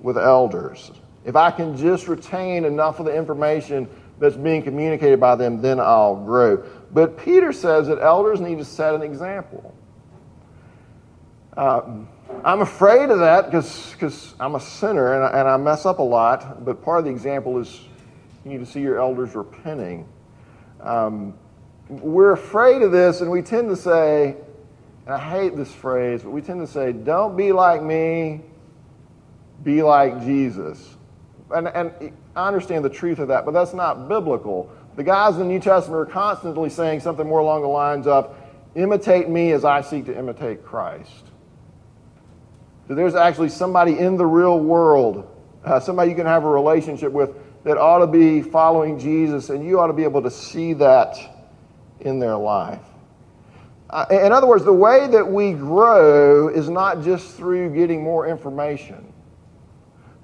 with 0.00 0.16
elders. 0.16 0.90
If 1.28 1.36
I 1.36 1.50
can 1.50 1.76
just 1.76 2.08
retain 2.08 2.64
enough 2.64 3.00
of 3.00 3.04
the 3.04 3.14
information 3.14 3.86
that's 4.18 4.34
being 4.34 4.62
communicated 4.62 5.20
by 5.20 5.34
them, 5.34 5.60
then 5.60 5.78
I'll 5.78 6.16
grow. 6.16 6.64
But 6.90 7.18
Peter 7.18 7.52
says 7.52 7.88
that 7.88 7.98
elders 7.98 8.40
need 8.40 8.56
to 8.56 8.64
set 8.64 8.94
an 8.94 9.02
example. 9.02 9.74
Uh, 11.54 11.82
I'm 12.42 12.62
afraid 12.62 13.10
of 13.10 13.18
that 13.18 13.50
because 13.50 14.34
I'm 14.40 14.54
a 14.54 14.60
sinner 14.60 15.16
and 15.16 15.22
I, 15.22 15.40
and 15.40 15.48
I 15.50 15.58
mess 15.58 15.84
up 15.84 15.98
a 15.98 16.02
lot, 16.02 16.64
but 16.64 16.82
part 16.82 17.00
of 17.00 17.04
the 17.04 17.10
example 17.10 17.58
is 17.58 17.78
you 18.42 18.50
need 18.50 18.60
to 18.60 18.66
see 18.66 18.80
your 18.80 18.98
elders 18.98 19.34
repenting. 19.34 20.08
Um, 20.80 21.34
we're 21.90 22.32
afraid 22.32 22.80
of 22.80 22.90
this, 22.90 23.20
and 23.20 23.30
we 23.30 23.42
tend 23.42 23.68
to 23.68 23.76
say, 23.76 24.34
and 25.04 25.14
I 25.14 25.18
hate 25.18 25.56
this 25.56 25.74
phrase, 25.74 26.22
but 26.22 26.30
we 26.30 26.40
tend 26.40 26.66
to 26.66 26.72
say, 26.72 26.94
don't 26.94 27.36
be 27.36 27.52
like 27.52 27.82
me, 27.82 28.40
be 29.62 29.82
like 29.82 30.22
Jesus. 30.22 30.94
And, 31.54 31.68
and 31.68 32.12
I 32.36 32.46
understand 32.46 32.84
the 32.84 32.90
truth 32.90 33.18
of 33.18 33.28
that, 33.28 33.44
but 33.44 33.52
that's 33.52 33.74
not 33.74 34.08
biblical. 34.08 34.70
The 34.96 35.04
guys 35.04 35.34
in 35.34 35.40
the 35.40 35.46
New 35.46 35.60
Testament 35.60 36.00
are 36.00 36.12
constantly 36.12 36.70
saying 36.70 37.00
something 37.00 37.26
more 37.26 37.40
along 37.40 37.62
the 37.62 37.68
lines 37.68 38.06
of, 38.06 38.36
imitate 38.74 39.28
me 39.28 39.52
as 39.52 39.64
I 39.64 39.80
seek 39.80 40.06
to 40.06 40.16
imitate 40.16 40.64
Christ. 40.64 41.24
So 42.86 42.94
there's 42.94 43.14
actually 43.14 43.48
somebody 43.48 43.98
in 43.98 44.16
the 44.16 44.26
real 44.26 44.58
world, 44.58 45.28
uh, 45.64 45.80
somebody 45.80 46.10
you 46.10 46.16
can 46.16 46.26
have 46.26 46.44
a 46.44 46.48
relationship 46.48 47.12
with 47.12 47.30
that 47.64 47.76
ought 47.76 47.98
to 47.98 48.06
be 48.06 48.42
following 48.42 48.98
Jesus, 48.98 49.50
and 49.50 49.64
you 49.64 49.80
ought 49.80 49.88
to 49.88 49.92
be 49.92 50.04
able 50.04 50.22
to 50.22 50.30
see 50.30 50.74
that 50.74 51.16
in 52.00 52.18
their 52.18 52.36
life. 52.36 52.80
Uh, 53.90 54.06
in 54.10 54.32
other 54.32 54.46
words, 54.46 54.64
the 54.64 54.72
way 54.72 55.08
that 55.08 55.26
we 55.26 55.52
grow 55.52 56.48
is 56.48 56.68
not 56.68 57.02
just 57.02 57.36
through 57.36 57.74
getting 57.74 58.02
more 58.02 58.26
information. 58.26 59.12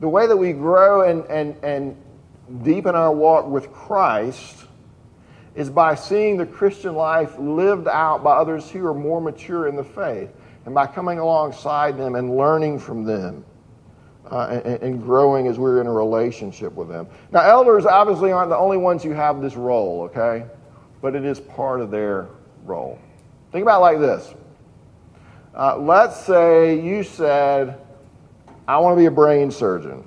The 0.01 0.09
way 0.09 0.27
that 0.27 0.37
we 0.37 0.53
grow 0.53 1.03
and, 1.03 1.25
and, 1.27 1.57
and 1.65 1.97
deepen 2.63 2.95
our 2.95 3.13
walk 3.13 3.47
with 3.47 3.73
Christ 3.73 4.67
is 5.55 5.71
by 5.71 5.95
seeing 5.95 6.37
the 6.37 6.47
Christian 6.47 6.95
life 6.95 7.39
lived 7.39 7.87
out 7.87 8.25
by 8.25 8.33
others 8.33 8.71
who 8.71 8.85
are 8.87 8.95
more 8.95 9.21
mature 9.21 9.69
in 9.69 9.77
the 9.77 9.85
faith 9.85 10.31
and 10.67 10.75
by 10.75 10.87
coming 10.87 11.19
alongside 11.19 11.97
them 11.97 12.17
and 12.17 12.37
learning 12.37 12.79
from 12.79 13.05
them 13.05 13.45
uh, 14.31 14.61
and, 14.65 14.83
and, 14.83 15.03
growing 15.03 15.47
as 15.47 15.59
we're 15.59 15.81
in 15.81 15.87
a 15.87 15.93
relationship 15.93 16.73
with 16.73 16.89
them. 16.89 17.07
Now, 17.31 17.41
elders 17.41 17.85
obviously 17.85 18.33
aren't 18.33 18.49
the 18.49 18.57
only 18.57 18.79
ones 18.79 19.03
who 19.03 19.11
have 19.11 19.43
this 19.43 19.55
role, 19.55 20.03
okay? 20.11 20.47
But 21.03 21.15
it 21.15 21.25
is 21.25 21.41
part 21.41 21.83
of 21.83 21.91
their 21.91 22.29
role. 22.65 22.99
Think 23.53 23.63
about 23.63 23.83
like 23.83 23.99
this. 23.99 24.35
Uh, 25.55 25.77
let's 25.79 26.19
say 26.19 26.81
you 26.81 27.03
said, 27.03 27.79
I 28.67 28.79
want 28.79 28.97
to 28.97 28.99
be 29.01 29.07
a 29.07 29.11
brain 29.11 29.51
surgeon. 29.51 30.05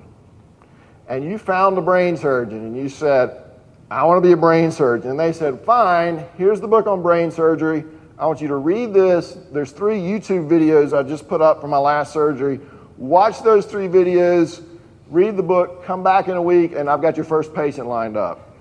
and 1.08 1.24
you 1.24 1.38
found 1.38 1.78
a 1.78 1.80
brain 1.80 2.16
surgeon 2.16 2.58
and 2.58 2.76
you 2.76 2.88
said, 2.88 3.44
I 3.90 4.04
want 4.04 4.22
to 4.22 4.26
be 4.26 4.32
a 4.32 4.36
brain 4.36 4.70
surgeon. 4.70 5.10
And 5.10 5.20
they 5.20 5.32
said, 5.32 5.60
Fine, 5.60 6.24
here's 6.36 6.60
the 6.60 6.68
book 6.68 6.86
on 6.86 7.00
brain 7.02 7.30
surgery. 7.30 7.84
I 8.18 8.26
want 8.26 8.40
you 8.40 8.48
to 8.48 8.56
read 8.56 8.92
this. 8.92 9.38
There's 9.52 9.70
three 9.70 9.98
YouTube 9.98 10.48
videos 10.48 10.92
I 10.92 11.02
just 11.02 11.28
put 11.28 11.40
up 11.40 11.60
for 11.60 11.68
my 11.68 11.78
last 11.78 12.12
surgery. 12.12 12.60
Watch 12.96 13.42
those 13.42 13.64
three 13.64 13.86
videos, 13.86 14.62
read 15.08 15.36
the 15.36 15.42
book, 15.42 15.84
come 15.84 16.02
back 16.02 16.26
in 16.26 16.36
a 16.36 16.42
week, 16.42 16.72
and 16.72 16.90
I've 16.90 17.00
got 17.00 17.16
your 17.16 17.24
first 17.24 17.54
patient 17.54 17.86
lined 17.86 18.16
up. 18.16 18.56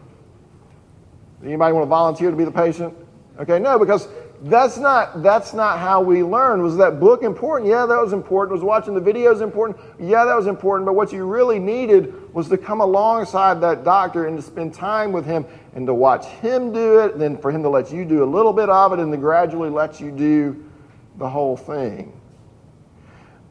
Anybody 1.43 1.73
want 1.73 1.83
to 1.85 1.89
volunteer 1.89 2.29
to 2.29 2.37
be 2.37 2.45
the 2.45 2.51
patient? 2.51 2.93
Okay, 3.39 3.59
no, 3.59 3.77
because 3.79 4.07
that's 4.43 4.77
not 4.77 5.23
that's 5.23 5.53
not 5.53 5.79
how 5.79 6.01
we 6.01 6.21
learn. 6.21 6.61
Was 6.61 6.77
that 6.77 6.99
book 6.99 7.23
important? 7.23 7.69
Yeah, 7.69 7.87
that 7.87 7.99
was 7.99 8.13
important. 8.13 8.53
Was 8.53 8.63
watching 8.63 8.93
the 8.93 9.01
videos 9.01 9.41
important? 9.41 9.79
Yeah, 9.99 10.25
that 10.25 10.35
was 10.35 10.45
important. 10.45 10.85
But 10.85 10.93
what 10.93 11.11
you 11.11 11.25
really 11.25 11.57
needed 11.57 12.33
was 12.33 12.47
to 12.49 12.57
come 12.57 12.79
alongside 12.79 13.61
that 13.61 13.83
doctor 13.83 14.27
and 14.27 14.37
to 14.37 14.43
spend 14.43 14.75
time 14.75 15.11
with 15.11 15.25
him 15.25 15.45
and 15.73 15.87
to 15.87 15.93
watch 15.93 16.25
him 16.25 16.71
do 16.71 16.99
it, 16.99 17.13
and 17.13 17.21
then 17.21 17.37
for 17.37 17.51
him 17.51 17.63
to 17.63 17.69
let 17.69 17.91
you 17.91 18.05
do 18.05 18.23
a 18.23 18.29
little 18.29 18.53
bit 18.53 18.69
of 18.69 18.93
it, 18.93 18.99
and 18.99 19.11
then 19.11 19.19
gradually 19.19 19.71
let 19.71 19.99
you 19.99 20.11
do 20.11 20.63
the 21.17 21.27
whole 21.27 21.57
thing. 21.57 22.13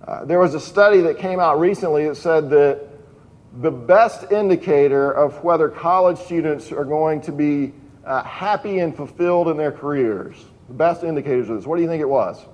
Uh, 0.06 0.24
there 0.24 0.38
was 0.38 0.54
a 0.54 0.60
study 0.60 1.00
that 1.00 1.18
came 1.18 1.40
out 1.40 1.58
recently 1.58 2.06
that 2.06 2.16
said 2.16 2.48
that 2.50 2.88
the 3.60 3.72
best 3.72 4.30
indicator 4.30 5.10
of 5.10 5.42
whether 5.42 5.68
college 5.68 6.18
students 6.18 6.70
are 6.70 6.84
going 6.84 7.20
to 7.22 7.32
be 7.32 7.72
uh, 8.04 8.22
happy 8.22 8.78
and 8.78 8.94
fulfilled 8.94 9.48
in 9.48 9.56
their 9.56 9.72
careers 9.72 10.36
the 10.68 10.74
best 10.74 11.04
indicators 11.04 11.48
of 11.48 11.56
this. 11.56 11.66
What 11.66 11.76
do 11.76 11.82
you 11.82 11.88
think 11.88 12.00
it 12.00 12.08
was? 12.08 12.44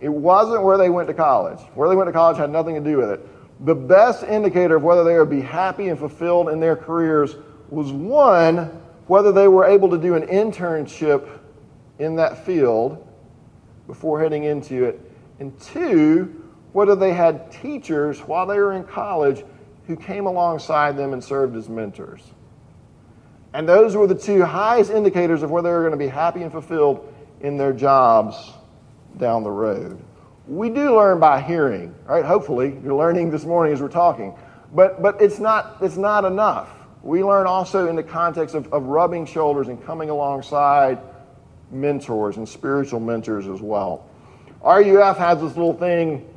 It 0.00 0.08
wasn't 0.08 0.62
where 0.62 0.78
they 0.78 0.90
went 0.90 1.08
to 1.08 1.14
college. 1.14 1.60
Where 1.74 1.88
they 1.88 1.96
went 1.96 2.08
to 2.08 2.12
college 2.12 2.36
had 2.36 2.50
nothing 2.50 2.74
to 2.74 2.80
do 2.80 2.96
with 2.98 3.10
it. 3.10 3.64
The 3.64 3.74
best 3.74 4.24
indicator 4.24 4.76
of 4.76 4.82
whether 4.82 5.04
they 5.04 5.18
would 5.18 5.30
be 5.30 5.40
happy 5.40 5.88
and 5.88 5.98
fulfilled 5.98 6.48
in 6.48 6.58
their 6.58 6.74
careers 6.74 7.36
was 7.70 7.92
one, 7.92 8.82
whether 9.06 9.32
they 9.32 9.48
were 9.48 9.64
able 9.64 9.88
to 9.90 9.98
do 9.98 10.14
an 10.14 10.26
internship 10.26 11.28
in 11.98 12.16
that 12.16 12.44
field 12.44 13.06
before 13.86 14.20
heading 14.20 14.44
into 14.44 14.84
it, 14.84 15.00
and 15.38 15.58
two, 15.60 16.44
whether 16.72 16.96
they 16.96 17.12
had 17.12 17.52
teachers 17.52 18.20
while 18.20 18.46
they 18.46 18.58
were 18.58 18.72
in 18.72 18.84
college 18.84 19.44
who 19.86 19.96
came 19.96 20.26
alongside 20.26 20.96
them 20.96 21.12
and 21.12 21.22
served 21.22 21.56
as 21.56 21.68
mentors. 21.68 22.22
And 23.52 23.68
those 23.68 23.94
were 23.96 24.06
the 24.06 24.14
two 24.14 24.44
highest 24.44 24.90
indicators 24.90 25.42
of 25.42 25.50
whether 25.50 25.68
they 25.68 25.74
were 25.74 25.80
going 25.80 25.92
to 25.92 25.98
be 25.98 26.08
happy 26.08 26.42
and 26.42 26.50
fulfilled 26.50 27.11
in 27.42 27.56
their 27.56 27.72
jobs 27.72 28.52
down 29.18 29.42
the 29.42 29.50
road. 29.50 30.02
We 30.46 30.70
do 30.70 30.96
learn 30.96 31.20
by 31.20 31.40
hearing, 31.40 31.94
right? 32.06 32.24
Hopefully, 32.24 32.78
you're 32.82 32.94
learning 32.94 33.30
this 33.30 33.44
morning 33.44 33.72
as 33.72 33.80
we're 33.80 33.88
talking. 33.88 34.34
But, 34.74 35.02
but 35.02 35.20
it's, 35.20 35.38
not, 35.38 35.76
it's 35.82 35.96
not 35.96 36.24
enough. 36.24 36.70
We 37.02 37.22
learn 37.22 37.46
also 37.46 37.88
in 37.88 37.96
the 37.96 38.02
context 38.02 38.54
of, 38.54 38.72
of 38.72 38.84
rubbing 38.84 39.26
shoulders 39.26 39.68
and 39.68 39.82
coming 39.84 40.08
alongside 40.08 40.98
mentors 41.70 42.36
and 42.36 42.48
spiritual 42.48 43.00
mentors 43.00 43.46
as 43.46 43.60
well. 43.60 44.08
RUF 44.64 45.18
has 45.18 45.40
this 45.40 45.56
little 45.56 45.74
thing 45.74 46.28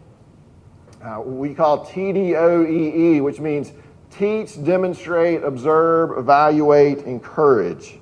uh, 1.01 1.21
we 1.21 1.53
call 1.53 1.85
TDOEE, 1.85 3.21
which 3.21 3.39
means 3.39 3.71
teach, 4.09 4.63
demonstrate, 4.63 5.43
observe, 5.43 6.17
evaluate, 6.17 6.99
encourage. 6.99 7.99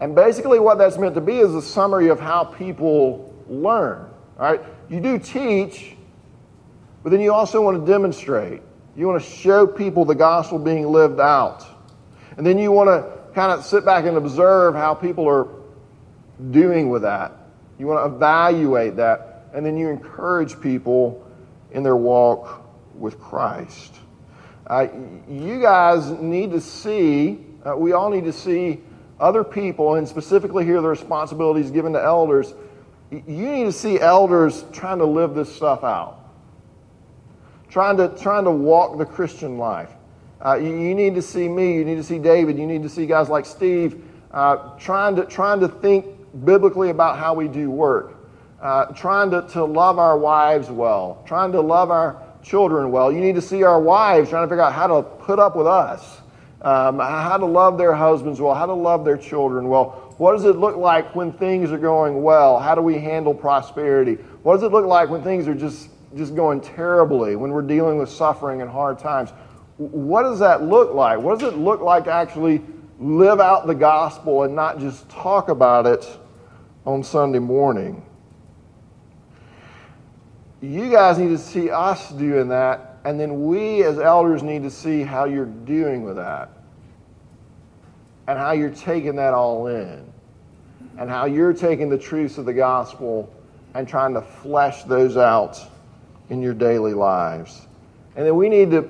And 0.00 0.14
basically, 0.14 0.60
what 0.60 0.78
that's 0.78 0.96
meant 0.96 1.14
to 1.16 1.20
be 1.20 1.38
is 1.38 1.54
a 1.54 1.62
summary 1.62 2.08
of 2.08 2.20
how 2.20 2.44
people 2.44 3.34
learn. 3.48 4.08
All 4.38 4.50
right? 4.50 4.60
You 4.88 5.00
do 5.00 5.18
teach, 5.18 5.96
but 7.02 7.10
then 7.10 7.20
you 7.20 7.32
also 7.32 7.60
want 7.60 7.84
to 7.84 7.90
demonstrate. 7.90 8.62
You 8.96 9.06
want 9.06 9.22
to 9.22 9.28
show 9.28 9.66
people 9.66 10.04
the 10.04 10.14
gospel 10.14 10.58
being 10.58 10.86
lived 10.86 11.20
out. 11.20 11.64
And 12.36 12.46
then 12.46 12.58
you 12.58 12.70
want 12.70 12.88
to 12.88 13.34
kind 13.34 13.52
of 13.52 13.64
sit 13.64 13.84
back 13.84 14.04
and 14.04 14.16
observe 14.16 14.74
how 14.74 14.94
people 14.94 15.28
are 15.28 15.48
doing 16.50 16.88
with 16.88 17.02
that. 17.02 17.32
You 17.78 17.86
want 17.86 18.08
to 18.08 18.16
evaluate 18.16 18.96
that. 18.96 19.46
And 19.54 19.64
then 19.64 19.76
you 19.76 19.88
encourage 19.88 20.60
people 20.60 21.24
in 21.72 21.82
their 21.82 21.96
walk 21.96 22.64
with 22.94 23.18
Christ. 23.18 23.94
Uh, 24.66 24.88
you 25.28 25.60
guys 25.60 26.10
need 26.10 26.50
to 26.52 26.60
see, 26.60 27.44
uh, 27.64 27.76
we 27.76 27.92
all 27.92 28.10
need 28.10 28.24
to 28.24 28.32
see 28.32 28.80
other 29.20 29.44
people, 29.44 29.94
and 29.94 30.08
specifically 30.08 30.64
here 30.64 30.80
the 30.80 30.88
responsibilities 30.88 31.70
given 31.70 31.92
to 31.92 32.02
elders, 32.02 32.54
you 33.10 33.22
need 33.26 33.64
to 33.64 33.72
see 33.72 33.98
elders 33.98 34.64
trying 34.72 34.98
to 34.98 35.06
live 35.06 35.34
this 35.34 35.54
stuff 35.54 35.82
out, 35.82 36.18
trying 37.70 37.96
to, 37.96 38.08
trying 38.20 38.44
to 38.44 38.50
walk 38.50 38.98
the 38.98 39.06
Christian 39.06 39.58
life. 39.58 39.90
Uh, 40.44 40.54
you, 40.54 40.68
you, 40.68 40.94
need 40.94 41.14
to 41.14 41.22
see 41.22 41.48
me, 41.48 41.74
you 41.74 41.84
need 41.84 41.96
to 41.96 42.04
see 42.04 42.18
David, 42.18 42.58
you 42.58 42.66
need 42.66 42.82
to 42.82 42.88
see 42.88 43.06
guys 43.06 43.28
like 43.28 43.44
Steve 43.44 44.04
uh, 44.30 44.76
trying, 44.78 45.16
to, 45.16 45.24
trying 45.24 45.58
to 45.60 45.68
think 45.68 46.06
biblically 46.44 46.90
about 46.90 47.18
how 47.18 47.34
we 47.34 47.48
do 47.48 47.70
work, 47.70 48.14
uh, 48.62 48.86
trying 48.86 49.30
to, 49.30 49.42
to 49.48 49.64
love 49.64 49.98
our 49.98 50.16
wives 50.16 50.70
well, 50.70 51.22
trying 51.26 51.50
to 51.52 51.60
love 51.60 51.90
our 51.90 52.22
children 52.42 52.92
well. 52.92 53.10
You 53.10 53.20
need 53.20 53.34
to 53.34 53.42
see 53.42 53.64
our 53.64 53.80
wives 53.80 54.30
trying 54.30 54.44
to 54.44 54.48
figure 54.48 54.62
out 54.62 54.72
how 54.72 54.86
to 54.86 55.02
put 55.02 55.40
up 55.40 55.56
with 55.56 55.66
us 55.66 56.20
um, 56.62 56.98
how 56.98 57.36
to 57.36 57.46
love 57.46 57.78
their 57.78 57.94
husbands 57.94 58.40
well, 58.40 58.54
how 58.54 58.66
to 58.66 58.74
love 58.74 59.04
their 59.04 59.16
children 59.16 59.68
well. 59.68 60.14
What 60.18 60.32
does 60.32 60.44
it 60.44 60.56
look 60.56 60.76
like 60.76 61.14
when 61.14 61.32
things 61.32 61.70
are 61.70 61.78
going 61.78 62.22
well? 62.22 62.58
How 62.58 62.74
do 62.74 62.82
we 62.82 62.98
handle 62.98 63.32
prosperity? 63.32 64.14
What 64.42 64.54
does 64.54 64.64
it 64.64 64.72
look 64.72 64.84
like 64.84 65.08
when 65.08 65.22
things 65.22 65.46
are 65.46 65.54
just, 65.54 65.90
just 66.16 66.34
going 66.34 66.60
terribly, 66.60 67.36
when 67.36 67.52
we're 67.52 67.62
dealing 67.62 67.98
with 67.98 68.10
suffering 68.10 68.60
and 68.60 68.68
hard 68.68 68.98
times? 68.98 69.30
What 69.76 70.24
does 70.24 70.40
that 70.40 70.62
look 70.62 70.92
like? 70.94 71.20
What 71.20 71.38
does 71.38 71.52
it 71.52 71.56
look 71.56 71.80
like 71.80 72.04
to 72.04 72.12
actually 72.12 72.62
live 72.98 73.38
out 73.38 73.68
the 73.68 73.74
gospel 73.74 74.42
and 74.42 74.56
not 74.56 74.80
just 74.80 75.08
talk 75.08 75.50
about 75.50 75.86
it 75.86 76.04
on 76.84 77.04
Sunday 77.04 77.38
morning? 77.38 78.04
You 80.60 80.90
guys 80.90 81.18
need 81.18 81.28
to 81.28 81.38
see 81.38 81.70
us 81.70 82.10
doing 82.10 82.48
that 82.48 82.87
and 83.08 83.18
then 83.18 83.46
we 83.46 83.82
as 83.84 83.98
elders 83.98 84.42
need 84.42 84.64
to 84.64 84.70
see 84.70 85.02
how 85.02 85.24
you're 85.24 85.46
doing 85.46 86.04
with 86.04 86.16
that 86.16 86.50
and 88.26 88.38
how 88.38 88.52
you're 88.52 88.68
taking 88.68 89.16
that 89.16 89.32
all 89.32 89.66
in 89.66 90.04
and 90.98 91.08
how 91.08 91.24
you're 91.24 91.54
taking 91.54 91.88
the 91.88 91.96
truths 91.96 92.36
of 92.36 92.44
the 92.44 92.52
gospel 92.52 93.32
and 93.72 93.88
trying 93.88 94.12
to 94.12 94.20
flesh 94.20 94.84
those 94.84 95.16
out 95.16 95.58
in 96.28 96.42
your 96.42 96.52
daily 96.52 96.92
lives. 96.92 97.66
And 98.14 98.26
then 98.26 98.36
we 98.36 98.50
need 98.50 98.72
to 98.72 98.82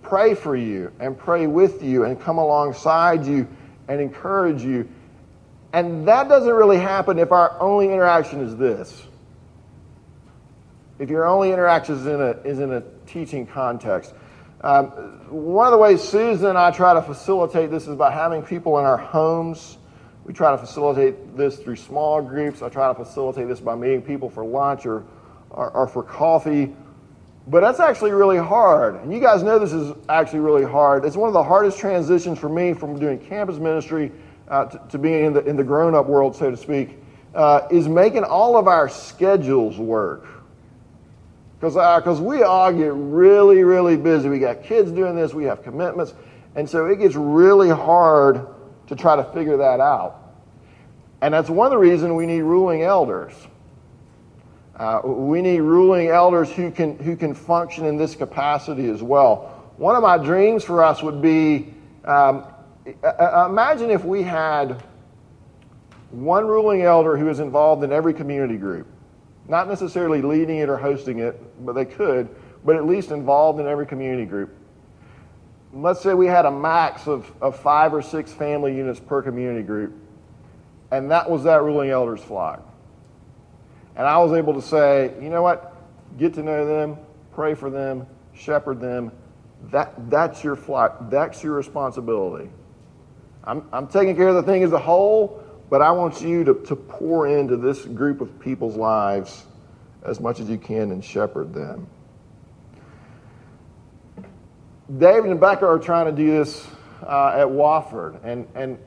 pray 0.00 0.34
for 0.34 0.56
you 0.56 0.90
and 0.98 1.18
pray 1.18 1.46
with 1.46 1.82
you 1.82 2.04
and 2.04 2.18
come 2.18 2.38
alongside 2.38 3.26
you 3.26 3.46
and 3.88 4.00
encourage 4.00 4.62
you. 4.62 4.88
And 5.74 6.08
that 6.08 6.30
doesn't 6.30 6.54
really 6.54 6.78
happen 6.78 7.18
if 7.18 7.30
our 7.30 7.60
only 7.60 7.92
interaction 7.92 8.40
is 8.40 8.56
this. 8.56 9.02
If 10.98 11.10
your 11.10 11.26
only 11.26 11.52
interaction 11.52 11.96
is 11.96 12.06
in 12.06 12.22
a, 12.22 12.30
is 12.42 12.58
in 12.58 12.72
a 12.72 12.82
teaching 13.06 13.46
context. 13.46 14.14
Um, 14.62 14.86
one 15.28 15.66
of 15.66 15.72
the 15.72 15.78
ways 15.78 16.02
Susan 16.02 16.48
and 16.48 16.58
I 16.58 16.70
try 16.70 16.94
to 16.94 17.02
facilitate 17.02 17.70
this 17.70 17.86
is 17.86 17.94
by 17.94 18.10
having 18.10 18.42
people 18.42 18.78
in 18.78 18.84
our 18.84 18.96
homes. 18.96 19.78
We 20.24 20.32
try 20.32 20.50
to 20.50 20.58
facilitate 20.58 21.36
this 21.36 21.56
through 21.58 21.76
small 21.76 22.20
groups. 22.20 22.62
I 22.62 22.68
try 22.68 22.88
to 22.88 22.94
facilitate 22.94 23.48
this 23.48 23.60
by 23.60 23.76
meeting 23.76 24.02
people 24.02 24.28
for 24.28 24.44
lunch 24.44 24.86
or, 24.86 25.04
or, 25.50 25.70
or 25.70 25.86
for 25.86 26.02
coffee. 26.02 26.74
But 27.46 27.60
that's 27.60 27.78
actually 27.78 28.10
really 28.10 28.38
hard. 28.38 28.96
And 28.96 29.12
you 29.12 29.20
guys 29.20 29.44
know 29.44 29.58
this 29.58 29.72
is 29.72 29.94
actually 30.08 30.40
really 30.40 30.64
hard. 30.64 31.04
It's 31.04 31.16
one 31.16 31.28
of 31.28 31.34
the 31.34 31.44
hardest 31.44 31.78
transitions 31.78 32.38
for 32.38 32.48
me 32.48 32.72
from 32.72 32.98
doing 32.98 33.20
campus 33.20 33.58
ministry 33.58 34.10
uh, 34.48 34.64
to, 34.64 34.82
to, 34.88 34.98
being 34.98 35.26
in 35.26 35.32
the, 35.32 35.44
in 35.44 35.56
the 35.56 35.62
grown 35.62 35.94
up 35.94 36.06
world, 36.06 36.34
so 36.34 36.50
to 36.50 36.56
speak, 36.56 36.98
uh, 37.34 37.68
is 37.70 37.86
making 37.86 38.24
all 38.24 38.56
of 38.56 38.66
our 38.66 38.88
schedules 38.88 39.78
work. 39.78 40.26
Because 41.74 42.20
uh, 42.20 42.22
we 42.22 42.42
all 42.42 42.72
get 42.72 42.92
really, 42.94 43.64
really 43.64 43.96
busy. 43.96 44.28
We 44.28 44.38
got 44.38 44.62
kids 44.62 44.90
doing 44.90 45.16
this, 45.16 45.34
we 45.34 45.44
have 45.44 45.62
commitments. 45.62 46.14
And 46.54 46.68
so 46.68 46.86
it 46.86 46.98
gets 46.98 47.14
really 47.14 47.68
hard 47.68 48.46
to 48.86 48.96
try 48.96 49.16
to 49.16 49.24
figure 49.24 49.56
that 49.58 49.80
out. 49.80 50.22
And 51.20 51.34
that's 51.34 51.50
one 51.50 51.66
of 51.66 51.70
the 51.70 51.78
reasons 51.78 52.12
we 52.12 52.26
need 52.26 52.42
ruling 52.42 52.82
elders. 52.82 53.32
Uh, 54.76 55.00
we 55.04 55.40
need 55.40 55.60
ruling 55.60 56.08
elders 56.08 56.50
who 56.52 56.70
can, 56.70 56.98
who 56.98 57.16
can 57.16 57.34
function 57.34 57.86
in 57.86 57.96
this 57.96 58.14
capacity 58.14 58.88
as 58.88 59.02
well. 59.02 59.70
One 59.76 59.96
of 59.96 60.02
my 60.02 60.18
dreams 60.18 60.64
for 60.64 60.82
us 60.82 61.02
would 61.02 61.22
be 61.22 61.74
um, 62.04 62.44
imagine 63.46 63.90
if 63.90 64.04
we 64.04 64.22
had 64.22 64.82
one 66.10 66.46
ruling 66.46 66.82
elder 66.82 67.16
who 67.16 67.28
is 67.28 67.40
involved 67.40 67.82
in 67.82 67.92
every 67.92 68.14
community 68.14 68.56
group. 68.56 68.86
Not 69.48 69.68
necessarily 69.68 70.22
leading 70.22 70.58
it 70.58 70.68
or 70.68 70.76
hosting 70.76 71.20
it, 71.20 71.40
but 71.64 71.74
they 71.74 71.84
could, 71.84 72.28
but 72.64 72.76
at 72.76 72.86
least 72.86 73.10
involved 73.10 73.60
in 73.60 73.66
every 73.66 73.86
community 73.86 74.24
group. 74.24 74.54
Let's 75.72 76.00
say 76.00 76.14
we 76.14 76.26
had 76.26 76.46
a 76.46 76.50
max 76.50 77.06
of, 77.06 77.30
of 77.40 77.58
five 77.58 77.92
or 77.94 78.02
six 78.02 78.32
family 78.32 78.74
units 78.74 78.98
per 78.98 79.22
community 79.22 79.62
group, 79.62 79.94
and 80.90 81.10
that 81.10 81.30
was 81.30 81.44
that 81.44 81.62
ruling 81.62 81.90
elders 81.90 82.20
flock. 82.22 82.66
And 83.94 84.06
I 84.06 84.18
was 84.18 84.32
able 84.32 84.54
to 84.54 84.62
say, 84.62 85.12
you 85.22 85.28
know 85.28 85.42
what? 85.42 85.74
Get 86.18 86.34
to 86.34 86.42
know 86.42 86.66
them, 86.66 86.98
pray 87.32 87.54
for 87.54 87.70
them, 87.70 88.06
shepherd 88.34 88.80
them. 88.80 89.12
that, 89.70 90.10
that's 90.10 90.42
your 90.42 90.56
flock, 90.56 91.10
That's 91.10 91.42
your 91.42 91.54
responsibility. 91.54 92.50
I'm, 93.44 93.66
I'm 93.72 93.86
taking 93.86 94.16
care 94.16 94.28
of 94.28 94.34
the 94.34 94.42
thing 94.42 94.64
as 94.64 94.72
a 94.72 94.78
whole, 94.78 95.42
but 95.68 95.82
I 95.82 95.90
want 95.90 96.22
you 96.22 96.44
to, 96.44 96.54
to 96.54 96.76
pour 96.76 97.26
into 97.26 97.56
this 97.56 97.84
group 97.84 98.20
of 98.20 98.38
people's 98.40 98.76
lives 98.76 99.44
as 100.04 100.20
much 100.20 100.40
as 100.40 100.48
you 100.48 100.58
can 100.58 100.92
and 100.92 101.04
shepherd 101.04 101.52
them. 101.52 101.88
David 104.98 105.30
and 105.30 105.40
Becca 105.40 105.66
are 105.66 105.80
trying 105.80 106.06
to 106.06 106.12
do 106.12 106.30
this 106.30 106.64
uh, 107.02 107.32
at 107.34 107.48
Wofford. 107.48 108.20
And, 108.24 108.46
and 108.54 108.78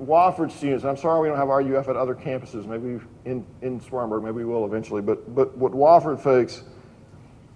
Wofford 0.00 0.50
students, 0.50 0.84
I'm 0.84 0.96
sorry 0.96 1.20
we 1.20 1.28
don't 1.28 1.36
have 1.36 1.48
RUF 1.48 1.88
at 1.88 1.96
other 1.96 2.14
campuses, 2.14 2.66
maybe 2.66 3.04
in, 3.24 3.44
in 3.60 3.80
Spartanburg, 3.80 4.24
maybe 4.24 4.38
we 4.38 4.44
will 4.46 4.64
eventually, 4.64 5.02
but, 5.02 5.34
but 5.34 5.56
what 5.56 5.72
Wofford 5.72 6.20
folks, 6.20 6.62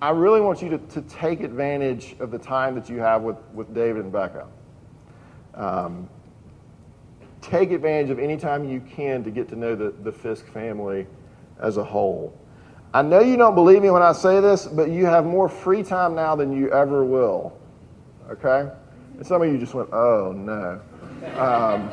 I 0.01 0.11
really 0.11 0.42
want 0.42 0.61
you 0.61 0.68
to, 0.70 0.79
to 0.79 1.01
take 1.03 1.40
advantage 1.40 2.14
of 2.20 2.31
the 2.31 2.38
time 2.38 2.75
that 2.75 2.90
you 2.90 2.99
have 2.99 3.22
with, 3.22 3.37
with 3.55 3.75
David 3.75 4.05
and 4.05 4.12
Becca. 4.12 4.46
Um, 5.55 6.11
take 7.51 7.71
advantage 7.71 8.11
of 8.11 8.19
any 8.19 8.37
time 8.37 8.69
you 8.69 8.81
can 8.81 9.23
to 9.25 9.31
get 9.31 9.49
to 9.49 9.57
know 9.57 9.75
the, 9.75 9.91
the 10.03 10.13
Fisk 10.13 10.47
family 10.47 11.07
as 11.61 11.77
a 11.77 11.85
whole. 11.85 12.39
I 12.93 13.03
know 13.03 13.21
you 13.21 13.37
don't 13.37 13.55
believe 13.55 13.83
me 13.83 13.91
when 13.91 14.03
I 14.03 14.13
say 14.13 14.41
this, 14.41 14.67
but 14.67 14.91
you 14.91 15.07
have 15.07 15.25
more 15.25 15.49
free 15.49 15.83
time 15.83 16.15
now 16.15 16.35
than 16.35 16.57
you 16.57 16.73
ever 16.73 17.05
will. 17.05 17.59
Okay? 18.31 18.71
And 19.17 19.27
some 19.27 19.43
of 19.43 19.49
you 19.49 19.59
just 19.59 19.75
went, 19.75 19.93
oh 19.93 20.33
no. 20.33 20.81
Um, 21.39 21.91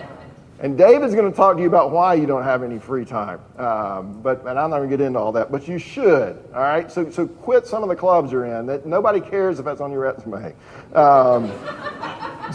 and 0.59 0.77
David's 0.77 1.13
going 1.13 1.29
to 1.29 1.35
talk 1.35 1.57
to 1.57 1.61
you 1.61 1.67
about 1.67 1.91
why 1.91 2.13
you 2.13 2.25
don't 2.25 2.43
have 2.43 2.63
any 2.63 2.79
free 2.79 3.03
time. 3.03 3.41
Um, 3.57 4.21
but 4.21 4.39
and 4.47 4.57
I'm 4.57 4.69
not 4.69 4.77
going 4.77 4.89
to 4.89 4.97
get 4.97 5.05
into 5.05 5.19
all 5.19 5.33
that, 5.33 5.51
but 5.51 5.67
you 5.67 5.77
should. 5.77 6.41
All 6.53 6.61
right. 6.61 6.89
So 6.89 7.09
so 7.09 7.27
quit 7.27 7.67
some 7.67 7.83
of 7.83 7.89
the 7.89 7.95
clubs 7.95 8.31
you're 8.31 8.45
in. 8.45 8.65
That 8.67 8.85
nobody 8.85 9.19
cares 9.19 9.59
if 9.59 9.65
that's 9.65 9.81
on 9.81 9.91
your 9.91 10.01
resume. 10.01 10.55
Um, 10.93 11.51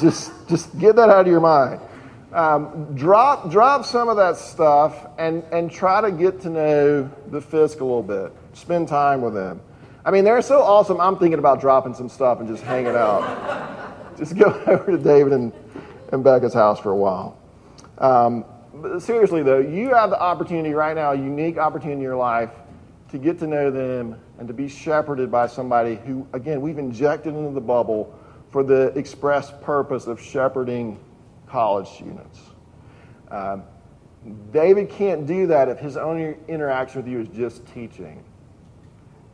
just 0.00 0.32
just 0.48 0.78
get 0.78 0.96
that 0.96 1.10
out 1.10 1.20
of 1.20 1.26
your 1.26 1.40
mind. 1.40 1.82
Um, 2.32 2.94
drop 2.94 3.50
drop 3.50 3.86
some 3.86 4.10
of 4.10 4.18
that 4.18 4.36
stuff 4.36 5.06
and 5.18 5.42
and 5.50 5.70
try 5.70 6.02
to 6.02 6.10
get 6.10 6.42
to 6.42 6.50
know 6.50 7.10
the 7.30 7.40
Fisk 7.40 7.80
a 7.80 7.84
little 7.84 8.02
bit. 8.02 8.32
Spend 8.52 8.88
time 8.88 9.22
with 9.22 9.34
them. 9.34 9.60
I 10.04 10.10
mean, 10.10 10.24
they're 10.24 10.42
so 10.42 10.60
awesome. 10.60 11.00
I'm 11.00 11.18
thinking 11.18 11.38
about 11.38 11.60
dropping 11.60 11.94
some 11.94 12.08
stuff 12.08 12.40
and 12.40 12.48
just 12.48 12.62
hanging 12.62 12.94
out. 12.94 13.86
just 14.18 14.36
go 14.36 14.46
over 14.66 14.92
to 14.92 14.98
David 14.98 15.32
and, 15.32 15.52
and 16.12 16.24
Becca's 16.24 16.54
house 16.54 16.80
for 16.80 16.90
a 16.90 16.96
while. 16.96 17.38
Um, 17.98 18.44
seriously, 18.98 19.42
though, 19.42 19.58
you 19.58 19.94
have 19.94 20.10
the 20.10 20.20
opportunity 20.20 20.74
right 20.74 20.94
now, 20.94 21.12
a 21.12 21.16
unique 21.16 21.58
opportunity 21.58 21.96
in 21.96 22.00
your 22.00 22.16
life, 22.16 22.50
to 23.10 23.18
get 23.18 23.38
to 23.40 23.46
know 23.46 23.70
them 23.70 24.20
and 24.38 24.46
to 24.48 24.54
be 24.54 24.68
shepherded 24.68 25.30
by 25.30 25.46
somebody 25.46 25.96
who, 25.96 26.26
again, 26.32 26.60
we've 26.60 26.78
injected 26.78 27.34
into 27.34 27.52
the 27.52 27.60
bubble 27.60 28.14
for 28.50 28.62
the 28.62 28.86
express 28.98 29.52
purpose 29.62 30.06
of 30.06 30.20
shepherding 30.20 30.98
college 31.48 31.88
students. 31.88 32.40
Um, 33.30 33.62
David 34.52 34.90
can't 34.90 35.26
do 35.26 35.46
that 35.46 35.68
if 35.68 35.78
his 35.78 35.96
only 35.96 36.36
interaction 36.48 37.02
with 37.02 37.10
you 37.10 37.20
is 37.20 37.28
just 37.28 37.66
teaching. 37.72 38.24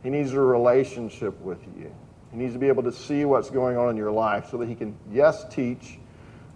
He 0.03 0.09
needs 0.09 0.33
a 0.33 0.39
relationship 0.39 1.39
with 1.41 1.63
you. 1.77 1.93
He 2.31 2.37
needs 2.37 2.53
to 2.53 2.59
be 2.59 2.67
able 2.67 2.83
to 2.83 2.91
see 2.91 3.25
what's 3.25 3.49
going 3.49 3.77
on 3.77 3.89
in 3.89 3.97
your 3.97 4.11
life 4.11 4.49
so 4.51 4.57
that 4.57 4.67
he 4.67 4.75
can, 4.75 4.95
yes, 5.11 5.45
teach, 5.49 5.97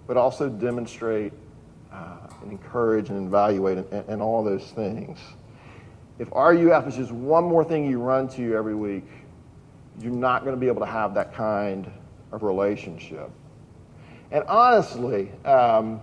but 0.07 0.17
also 0.17 0.49
demonstrate 0.49 1.33
uh, 1.91 2.17
and 2.41 2.51
encourage 2.51 3.09
and 3.09 3.27
evaluate 3.27 3.77
and, 3.77 4.09
and 4.09 4.21
all 4.21 4.43
those 4.43 4.71
things. 4.71 5.19
If 6.19 6.29
RUF 6.31 6.87
is 6.87 6.95
just 6.95 7.11
one 7.11 7.45
more 7.45 7.63
thing 7.63 7.89
you 7.89 7.99
run 7.99 8.27
to 8.29 8.55
every 8.55 8.75
week, 8.75 9.07
you're 9.99 10.11
not 10.11 10.43
going 10.43 10.55
to 10.55 10.59
be 10.59 10.67
able 10.67 10.81
to 10.81 10.91
have 10.91 11.13
that 11.15 11.33
kind 11.33 11.89
of 12.31 12.43
relationship. 12.43 13.31
And 14.31 14.43
honestly, 14.47 15.31
um, 15.45 16.01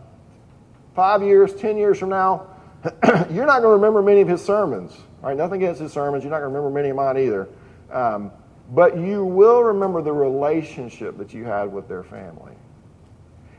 five 0.95 1.23
years, 1.23 1.55
ten 1.55 1.77
years 1.77 1.99
from 1.99 2.11
now, 2.11 2.49
you're 3.31 3.47
not 3.47 3.63
going 3.63 3.63
to 3.63 3.69
remember 3.69 4.03
many 4.03 4.21
of 4.21 4.29
his 4.29 4.45
sermons. 4.45 4.93
All 5.23 5.29
right, 5.29 5.37
nothing 5.37 5.63
against 5.63 5.81
his 5.81 5.93
sermons. 5.93 6.25
You're 6.25 6.31
not 6.31 6.41
going 6.41 6.53
to 6.53 6.59
remember 6.59 6.75
many 6.75 6.91
of 6.91 6.97
mine 6.97 7.19
either. 7.19 7.49
Um, 7.91 8.31
but 8.71 8.97
you 8.99 9.25
will 9.25 9.63
remember 9.63 10.03
the 10.03 10.13
relationship 10.13 11.19
that 11.19 11.33
you 11.33 11.45
had 11.45 11.73
with 11.73 11.89
their 11.89 12.03
family. 12.03 12.53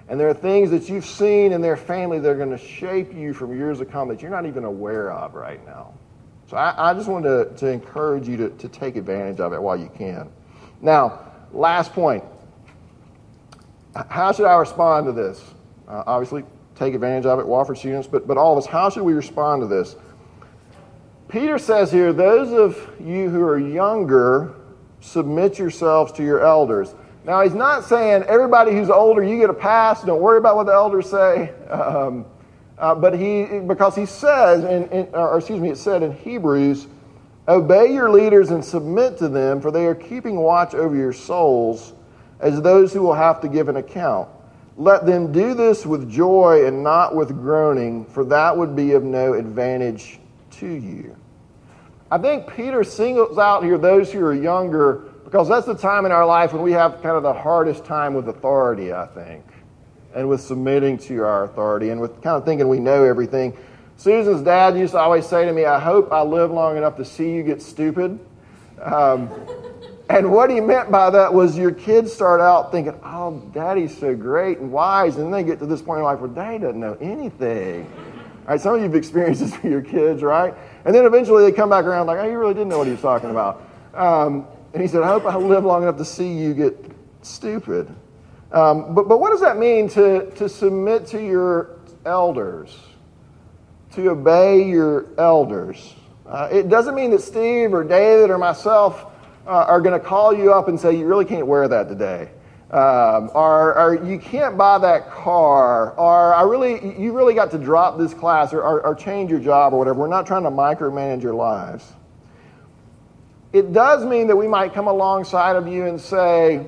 And 0.09 0.19
there 0.19 0.29
are 0.29 0.33
things 0.33 0.71
that 0.71 0.87
you've 0.89 1.05
seen 1.05 1.51
in 1.51 1.61
their 1.61 1.77
family 1.77 2.19
that 2.19 2.29
are 2.29 2.35
going 2.35 2.51
to 2.51 2.57
shape 2.57 3.13
you 3.13 3.33
from 3.33 3.57
years 3.57 3.79
to 3.79 3.85
come 3.85 4.07
that 4.09 4.21
you're 4.21 4.31
not 4.31 4.45
even 4.45 4.63
aware 4.63 5.11
of 5.11 5.33
right 5.33 5.65
now. 5.65 5.93
So 6.49 6.55
I, 6.55 6.91
I 6.91 6.93
just 6.93 7.09
wanted 7.09 7.57
to, 7.57 7.57
to 7.57 7.67
encourage 7.67 8.27
you 8.27 8.37
to, 8.37 8.49
to 8.49 8.69
take 8.69 8.95
advantage 8.95 9.41
of 9.41 9.51
it 9.51 9.61
while 9.61 9.75
you 9.75 9.91
can. 9.97 10.29
Now, 10.81 11.31
last 11.51 11.91
point. 11.91 12.23
How 14.09 14.31
should 14.31 14.45
I 14.45 14.55
respond 14.55 15.07
to 15.07 15.11
this? 15.11 15.43
Uh, 15.87 16.03
obviously, 16.05 16.43
take 16.75 16.93
advantage 16.93 17.25
of 17.25 17.39
it, 17.39 17.45
Wofford 17.45 17.77
students, 17.77 18.07
but, 18.07 18.27
but 18.27 18.37
all 18.37 18.53
of 18.53 18.63
us, 18.63 18.65
how 18.65 18.89
should 18.89 19.03
we 19.03 19.13
respond 19.13 19.61
to 19.61 19.67
this? 19.67 19.95
Peter 21.29 21.57
says 21.57 21.91
here, 21.91 22.13
those 22.13 22.51
of 22.53 22.77
you 22.99 23.29
who 23.29 23.41
are 23.41 23.57
younger, 23.57 24.55
submit 25.01 25.57
yourselves 25.57 26.11
to 26.13 26.23
your 26.23 26.45
elders. 26.45 26.93
Now, 27.25 27.41
he's 27.43 27.53
not 27.53 27.83
saying 27.83 28.23
everybody 28.23 28.71
who's 28.71 28.89
older, 28.89 29.23
you 29.23 29.37
get 29.37 29.49
a 29.49 29.53
pass, 29.53 30.03
don't 30.03 30.21
worry 30.21 30.37
about 30.37 30.55
what 30.55 30.65
the 30.65 30.73
elders 30.73 31.09
say. 31.09 31.53
Um, 31.69 32.25
uh, 32.77 32.93
but 32.93 33.17
he, 33.17 33.59
because 33.65 33.95
he 33.95 34.05
says, 34.05 34.63
in, 34.63 34.87
in, 34.89 35.07
or 35.13 35.39
excuse 35.39 35.59
me, 35.59 35.71
it 35.71 35.77
said 35.77 36.03
in 36.03 36.13
Hebrews, 36.13 36.85
obey 37.47 37.91
your 37.91 38.11
leaders 38.11 38.51
and 38.51 38.63
submit 38.63 39.17
to 39.17 39.27
them, 39.27 39.61
for 39.61 39.71
they 39.71 39.87
are 39.87 39.95
keeping 39.95 40.37
watch 40.37 40.75
over 40.75 40.95
your 40.95 41.11
souls 41.11 41.93
as 42.39 42.61
those 42.61 42.93
who 42.93 43.01
will 43.01 43.13
have 43.13 43.41
to 43.41 43.47
give 43.47 43.69
an 43.69 43.77
account. 43.77 44.29
Let 44.77 45.05
them 45.05 45.31
do 45.31 45.53
this 45.53 45.85
with 45.85 46.09
joy 46.09 46.67
and 46.67 46.83
not 46.83 47.15
with 47.15 47.29
groaning, 47.29 48.05
for 48.05 48.23
that 48.25 48.55
would 48.55 48.75
be 48.75 48.91
of 48.91 49.03
no 49.03 49.33
advantage 49.33 50.19
to 50.51 50.67
you. 50.67 51.15
I 52.09 52.17
think 52.17 52.47
Peter 52.47 52.83
singles 52.83 53.37
out 53.37 53.63
here 53.63 53.77
those 53.77 54.11
who 54.11 54.23
are 54.23 54.33
younger 54.33 55.03
because 55.25 55.49
that's 55.49 55.65
the 55.65 55.75
time 55.75 56.05
in 56.05 56.11
our 56.13 56.25
life 56.25 56.53
when 56.53 56.61
we 56.61 56.71
have 56.71 57.01
kind 57.01 57.17
of 57.17 57.23
the 57.23 57.33
hardest 57.33 57.83
time 57.83 58.13
with 58.13 58.29
authority, 58.29 58.93
I 58.93 59.07
think, 59.07 59.43
and 60.15 60.29
with 60.29 60.39
submitting 60.39 60.97
to 60.99 61.17
our 61.25 61.43
authority 61.43 61.89
and 61.89 61.99
with 61.99 62.21
kind 62.21 62.37
of 62.37 62.45
thinking 62.45 62.69
we 62.69 62.79
know 62.79 63.03
everything. 63.03 63.57
Susan's 63.97 64.41
dad 64.41 64.77
used 64.77 64.93
to 64.93 64.99
always 64.99 65.25
say 65.25 65.43
to 65.43 65.51
me, 65.51 65.65
I 65.65 65.79
hope 65.79 66.13
I 66.13 66.21
live 66.21 66.51
long 66.51 66.77
enough 66.77 66.95
to 66.97 67.03
see 67.03 67.33
you 67.33 67.43
get 67.43 67.61
stupid. 67.61 68.19
Um, 68.81 69.29
and 70.09 70.31
what 70.31 70.49
he 70.49 70.61
meant 70.61 70.89
by 70.89 71.09
that 71.09 71.33
was 71.33 71.57
your 71.57 71.71
kids 71.71 72.13
start 72.13 72.39
out 72.39 72.71
thinking, 72.71 72.97
oh, 73.03 73.39
daddy's 73.53 73.97
so 73.97 74.15
great 74.15 74.59
and 74.59 74.71
wise. 74.71 75.17
And 75.17 75.25
then 75.25 75.31
they 75.31 75.43
get 75.43 75.59
to 75.59 75.65
this 75.65 75.81
point 75.81 75.99
in 75.99 76.05
life 76.05 76.19
where 76.19 76.29
daddy 76.29 76.59
doesn't 76.59 76.79
know 76.79 76.97
anything. 77.01 77.91
All 78.47 78.53
right, 78.53 78.61
some 78.61 78.75
of 78.75 78.79
you 78.79 78.83
have 78.83 78.95
experienced 78.95 79.41
this 79.41 79.51
with 79.63 79.65
your 79.65 79.81
kids, 79.81 80.23
right? 80.23 80.53
And 80.85 80.95
then 80.95 81.05
eventually 81.05 81.43
they 81.43 81.51
come 81.51 81.69
back 81.69 81.83
around 81.83 82.07
like, 82.07 82.19
oh, 82.19 82.25
you 82.25 82.37
really 82.37 82.53
didn't 82.53 82.69
know 82.69 82.77
what 82.77 82.87
he 82.87 82.93
was 82.93 83.01
talking 83.01 83.31
about. 83.31 83.61
Um, 83.93 84.47
and 84.71 84.81
he 84.81 84.87
said, 84.87 85.03
I 85.03 85.07
hope 85.07 85.25
I 85.25 85.35
live 85.35 85.65
long 85.65 85.83
enough 85.83 85.97
to 85.97 86.05
see 86.05 86.31
you 86.31 86.53
get 86.53 86.77
stupid. 87.21 87.93
Um, 88.53 88.95
but, 88.95 89.09
but 89.09 89.19
what 89.19 89.31
does 89.31 89.41
that 89.41 89.57
mean 89.57 89.89
to, 89.89 90.31
to 90.31 90.47
submit 90.47 91.07
to 91.07 91.21
your 91.21 91.79
elders, 92.05 92.77
to 93.95 94.11
obey 94.11 94.63
your 94.63 95.07
elders? 95.17 95.95
Uh, 96.25 96.47
it 96.49 96.69
doesn't 96.69 96.95
mean 96.95 97.11
that 97.11 97.21
Steve 97.21 97.73
or 97.73 97.83
David 97.83 98.29
or 98.29 98.37
myself 98.37 99.05
uh, 99.47 99.65
are 99.67 99.81
going 99.81 99.99
to 99.99 100.05
call 100.05 100.35
you 100.35 100.53
up 100.53 100.67
and 100.67 100.79
say, 100.79 100.95
You 100.95 101.05
really 101.05 101.25
can't 101.25 101.47
wear 101.47 101.67
that 101.67 101.87
today. 101.87 102.29
Um, 102.69 103.31
or, 103.33 103.77
or, 103.77 104.05
you 104.05 104.19
can't 104.19 104.57
buy 104.57 104.77
that 104.79 105.09
car, 105.09 105.91
or 105.93 106.35
I 106.35 106.41
really, 106.41 106.99
you 107.01 107.13
really 107.13 107.33
got 107.33 107.51
to 107.51 107.57
drop 107.57 107.97
this 107.97 108.13
class 108.13 108.51
or, 108.51 108.61
or, 108.61 108.85
or 108.85 108.93
change 108.93 109.31
your 109.31 109.39
job 109.39 109.71
or 109.71 109.79
whatever. 109.79 109.99
We're 109.99 110.07
not 110.07 110.27
trying 110.27 110.43
to 110.43 110.49
micromanage 110.49 111.23
your 111.23 111.33
lives. 111.33 111.85
It 113.53 113.71
does 113.71 114.05
mean 114.05 114.27
that 114.27 114.35
we 114.35 114.49
might 114.49 114.73
come 114.73 114.87
alongside 114.87 115.55
of 115.55 115.69
you 115.69 115.85
and 115.85 115.99
say, 115.99 116.67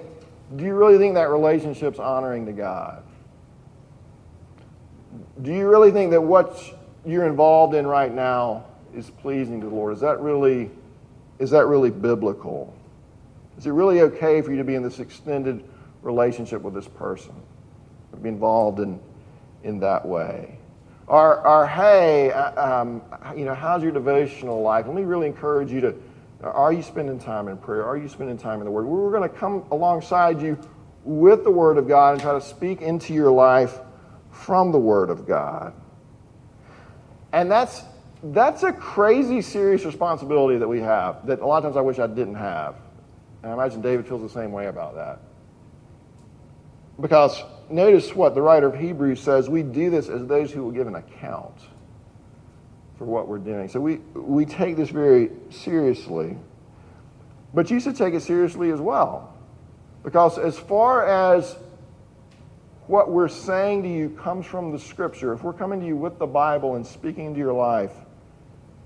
Do 0.55 0.63
you 0.63 0.73
really 0.73 0.97
think 0.97 1.15
that 1.15 1.29
relationship's 1.29 1.99
honoring 1.99 2.45
to 2.45 2.53
God? 2.53 3.03
Do 5.41 5.53
you 5.53 5.67
really 5.67 5.91
think 5.91 6.11
that 6.11 6.21
what 6.21 6.63
you're 7.05 7.27
involved 7.27 7.75
in 7.75 7.85
right 7.85 8.13
now 8.13 8.65
is 8.95 9.09
pleasing 9.09 9.59
to 9.59 9.67
the 9.67 9.75
Lord? 9.75 9.93
Is 9.93 9.99
that 9.99 10.21
really, 10.21 10.71
is 11.39 11.49
that 11.51 11.65
really 11.65 11.89
biblical? 11.89 12.73
Is 13.57 13.65
it 13.65 13.71
really 13.71 14.01
okay 14.01 14.41
for 14.41 14.51
you 14.51 14.57
to 14.57 14.63
be 14.63 14.75
in 14.75 14.83
this 14.83 14.99
extended 14.99 15.63
relationship 16.01 16.61
with 16.61 16.73
this 16.73 16.87
person? 16.87 17.33
Be 18.21 18.29
involved 18.29 18.79
in, 18.79 18.99
in 19.63 19.79
that 19.79 20.05
way? 20.05 20.59
Or, 21.07 21.45
or 21.47 21.65
hey, 21.67 22.31
uh, 22.31 22.81
um, 22.81 23.01
you 23.35 23.45
know, 23.45 23.55
how's 23.55 23.81
your 23.81 23.91
devotional 23.91 24.61
life? 24.61 24.85
Let 24.85 24.95
me 24.95 25.03
really 25.03 25.27
encourage 25.27 25.71
you 25.71 25.81
to 25.81 25.95
are 26.41 26.71
you 26.71 26.81
spending 26.81 27.19
time 27.19 27.49
in 27.49 27.57
prayer? 27.57 27.85
Are 27.85 27.97
you 27.97 28.07
spending 28.07 28.37
time 28.37 28.59
in 28.59 28.65
the 28.65 28.71
Word? 28.71 28.85
We're 28.85 29.11
going 29.11 29.29
to 29.29 29.35
come 29.35 29.65
alongside 29.71 30.41
you 30.41 30.57
with 31.03 31.43
the 31.43 31.51
Word 31.51 31.77
of 31.77 31.87
God 31.87 32.13
and 32.13 32.21
try 32.21 32.33
to 32.33 32.41
speak 32.41 32.81
into 32.81 33.13
your 33.13 33.31
life 33.31 33.77
from 34.31 34.71
the 34.71 34.79
Word 34.79 35.09
of 35.09 35.27
God. 35.27 35.73
And 37.33 37.51
that's, 37.51 37.83
that's 38.21 38.63
a 38.63 38.73
crazy 38.73 39.41
serious 39.41 39.85
responsibility 39.85 40.57
that 40.59 40.67
we 40.67 40.79
have 40.79 41.25
that 41.27 41.39
a 41.39 41.45
lot 41.45 41.57
of 41.57 41.63
times 41.63 41.77
I 41.77 41.81
wish 41.81 41.99
I 41.99 42.07
didn't 42.07 42.35
have. 42.35 42.75
And 43.43 43.51
I 43.51 43.53
imagine 43.53 43.81
David 43.81 44.07
feels 44.07 44.21
the 44.21 44.29
same 44.29 44.51
way 44.51 44.67
about 44.67 44.95
that. 44.95 45.19
Because 46.99 47.41
notice 47.69 48.13
what 48.13 48.35
the 48.35 48.41
writer 48.41 48.67
of 48.67 48.77
Hebrews 48.77 49.21
says 49.21 49.49
we 49.49 49.63
do 49.63 49.89
this 49.89 50.09
as 50.09 50.25
those 50.25 50.51
who 50.51 50.63
will 50.63 50.71
give 50.71 50.87
an 50.87 50.95
account 50.95 51.55
for 52.97 53.05
what 53.05 53.29
we're 53.29 53.37
doing. 53.37 53.69
So 53.69 53.79
we, 53.79 53.97
we 54.13 54.45
take 54.45 54.75
this 54.75 54.89
very 54.89 55.31
seriously. 55.49 56.37
But 57.53 57.71
you 57.71 57.79
should 57.79 57.95
take 57.95 58.13
it 58.13 58.21
seriously 58.21 58.71
as 58.71 58.81
well. 58.81 59.33
Because 60.03 60.37
as 60.37 60.59
far 60.59 61.07
as 61.07 61.55
what 62.87 63.09
we're 63.09 63.29
saying 63.29 63.83
to 63.83 63.89
you 63.89 64.09
comes 64.09 64.45
from 64.45 64.71
the 64.71 64.79
scripture, 64.79 65.31
if 65.31 65.43
we're 65.43 65.53
coming 65.53 65.79
to 65.79 65.85
you 65.85 65.95
with 65.95 66.19
the 66.19 66.27
Bible 66.27 66.75
and 66.75 66.85
speaking 66.85 67.27
into 67.27 67.39
your 67.39 67.53
life, 67.53 67.93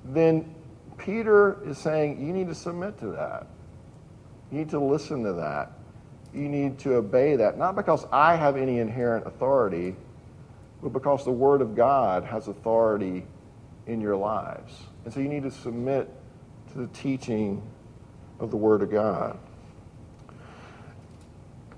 then 0.05 0.53
Peter 0.97 1.57
is 1.67 1.77
saying 1.77 2.25
you 2.25 2.33
need 2.33 2.47
to 2.47 2.55
submit 2.55 2.99
to 2.99 3.07
that. 3.07 3.47
You 4.51 4.59
need 4.59 4.69
to 4.69 4.79
listen 4.79 5.23
to 5.23 5.33
that. 5.33 5.71
You 6.33 6.49
need 6.49 6.79
to 6.79 6.95
obey 6.95 7.35
that. 7.35 7.57
Not 7.57 7.75
because 7.75 8.05
I 8.11 8.35
have 8.35 8.57
any 8.57 8.79
inherent 8.79 9.27
authority, 9.27 9.95
but 10.81 10.89
because 10.89 11.23
the 11.23 11.31
Word 11.31 11.61
of 11.61 11.75
God 11.75 12.23
has 12.23 12.47
authority 12.47 13.25
in 13.87 14.01
your 14.01 14.15
lives. 14.15 14.73
And 15.05 15.13
so 15.13 15.19
you 15.19 15.27
need 15.27 15.43
to 15.43 15.51
submit 15.51 16.09
to 16.71 16.79
the 16.79 16.87
teaching 16.87 17.61
of 18.39 18.51
the 18.51 18.57
Word 18.57 18.81
of 18.81 18.91
God. 18.91 19.37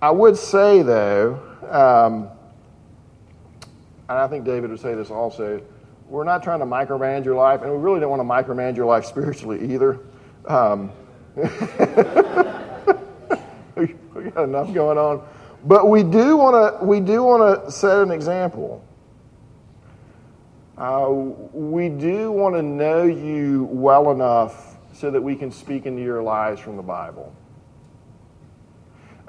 I 0.01 0.11
would 0.11 0.37
say, 0.37 0.81
though, 0.81 1.39
um, 1.69 2.29
and 4.07 4.19
I 4.19 4.27
think 4.27 4.45
David 4.45 4.69
would 4.69 4.79
say 4.79 4.93
this 4.93 5.09
also, 5.09 5.61
we're 6.07 6.23
not 6.23 6.43
trying 6.43 6.59
to 6.59 6.65
micromanage 6.65 7.25
your 7.25 7.35
life, 7.35 7.61
and 7.61 7.71
we 7.71 7.77
really 7.77 7.99
don't 7.99 8.09
want 8.09 8.21
to 8.21 8.27
micromanage 8.53 8.75
your 8.75 8.85
life 8.85 9.05
spiritually 9.05 9.73
either. 9.73 9.99
Um, 10.47 10.91
we 11.35 11.45
got 14.31 14.43
enough 14.43 14.73
going 14.73 14.97
on, 14.97 15.27
but 15.65 15.89
we 15.89 16.03
do 16.03 16.37
want 16.37 16.79
to 16.79 16.85
we 16.85 16.99
do 16.99 17.23
want 17.23 17.65
to 17.65 17.71
set 17.71 17.97
an 17.99 18.11
example. 18.11 18.83
Uh, 20.77 21.09
we 21.09 21.89
do 21.89 22.31
want 22.31 22.53
to 22.55 22.61
know 22.61 23.03
you 23.03 23.67
well 23.71 24.11
enough 24.11 24.77
so 24.93 25.09
that 25.09 25.21
we 25.21 25.35
can 25.35 25.51
speak 25.51 25.85
into 25.85 26.01
your 26.01 26.21
lives 26.21 26.59
from 26.59 26.75
the 26.75 26.83
Bible. 26.83 27.33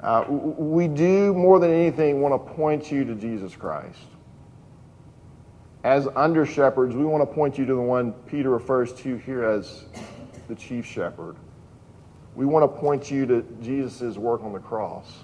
Uh, 0.01 0.25
we 0.29 0.87
do 0.87 1.33
more 1.33 1.59
than 1.59 1.71
anything 1.71 2.21
want 2.21 2.33
to 2.33 2.53
point 2.53 2.91
you 2.91 3.03
to 3.03 3.15
Jesus 3.15 3.55
Christ. 3.55 3.97
As 5.87 6.05
under 6.17 6.45
shepherds, 6.45 6.97
we 6.97 7.05
want 7.05 7.21
to 7.21 7.33
point 7.33 7.57
you 7.57 7.65
to 7.65 7.73
the 7.73 7.81
one 7.81 8.11
Peter 8.11 8.49
refers 8.49 8.91
to 8.95 9.15
here 9.15 9.45
as 9.45 9.85
the 10.49 10.55
chief 10.55 10.85
shepherd. 10.85 11.37
We 12.35 12.45
want 12.45 12.69
to 12.69 12.77
point 12.77 13.09
you 13.09 13.25
to 13.25 13.41
Jesus' 13.61 14.17
work 14.17 14.43
on 14.43 14.51
the 14.51 14.59
cross. 14.59 15.19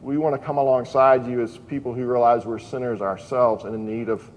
We 0.00 0.16
want 0.16 0.40
to 0.40 0.46
come 0.46 0.58
alongside 0.58 1.26
you 1.26 1.42
as 1.42 1.58
people 1.58 1.92
who 1.92 2.06
realize 2.06 2.46
we're 2.46 2.60
sinners 2.60 3.00
ourselves 3.00 3.64
and 3.64 3.74
in 3.74 3.84
need 3.84 4.08
of 4.08 4.30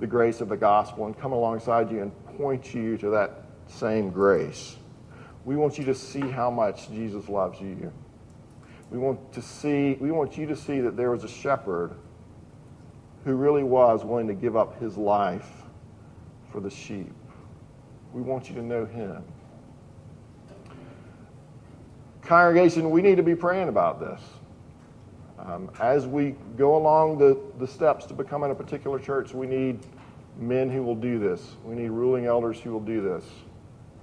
the 0.00 0.06
grace 0.06 0.42
of 0.42 0.50
the 0.50 0.56
gospel 0.58 1.06
and 1.06 1.18
come 1.18 1.32
alongside 1.32 1.90
you 1.90 2.02
and 2.02 2.12
point 2.36 2.74
you 2.74 2.98
to 2.98 3.08
that 3.08 3.46
same 3.68 4.10
grace. 4.10 4.76
We 5.46 5.56
want 5.56 5.78
you 5.78 5.86
to 5.86 5.94
see 5.94 6.20
how 6.20 6.50
much 6.50 6.90
Jesus 6.90 7.30
loves 7.30 7.58
you. 7.58 7.90
We 8.90 8.98
want 8.98 9.32
to 9.32 9.40
see 9.40 9.94
we 9.94 10.10
want 10.10 10.36
you 10.36 10.44
to 10.44 10.56
see 10.56 10.82
that 10.82 10.94
there 10.94 11.10
was 11.10 11.24
a 11.24 11.28
shepherd 11.28 11.94
who 13.28 13.36
really 13.36 13.62
was 13.62 14.06
willing 14.06 14.26
to 14.26 14.32
give 14.32 14.56
up 14.56 14.80
his 14.80 14.96
life 14.96 15.50
for 16.50 16.60
the 16.60 16.70
sheep. 16.70 17.12
We 18.14 18.22
want 18.22 18.48
you 18.48 18.54
to 18.54 18.62
know 18.62 18.86
him. 18.86 19.22
Congregation, 22.22 22.90
we 22.90 23.02
need 23.02 23.18
to 23.18 23.22
be 23.22 23.34
praying 23.34 23.68
about 23.68 24.00
this. 24.00 24.22
Um, 25.38 25.70
as 25.78 26.06
we 26.06 26.36
go 26.56 26.74
along 26.74 27.18
the, 27.18 27.38
the 27.58 27.66
steps 27.66 28.06
to 28.06 28.14
becoming 28.14 28.50
a 28.50 28.54
particular 28.54 28.98
church, 28.98 29.34
we 29.34 29.46
need 29.46 29.80
men 30.38 30.70
who 30.70 30.82
will 30.82 30.96
do 30.96 31.18
this. 31.18 31.56
We 31.64 31.74
need 31.74 31.90
ruling 31.90 32.24
elders 32.24 32.58
who 32.58 32.72
will 32.72 32.80
do 32.80 33.02
this. 33.02 33.26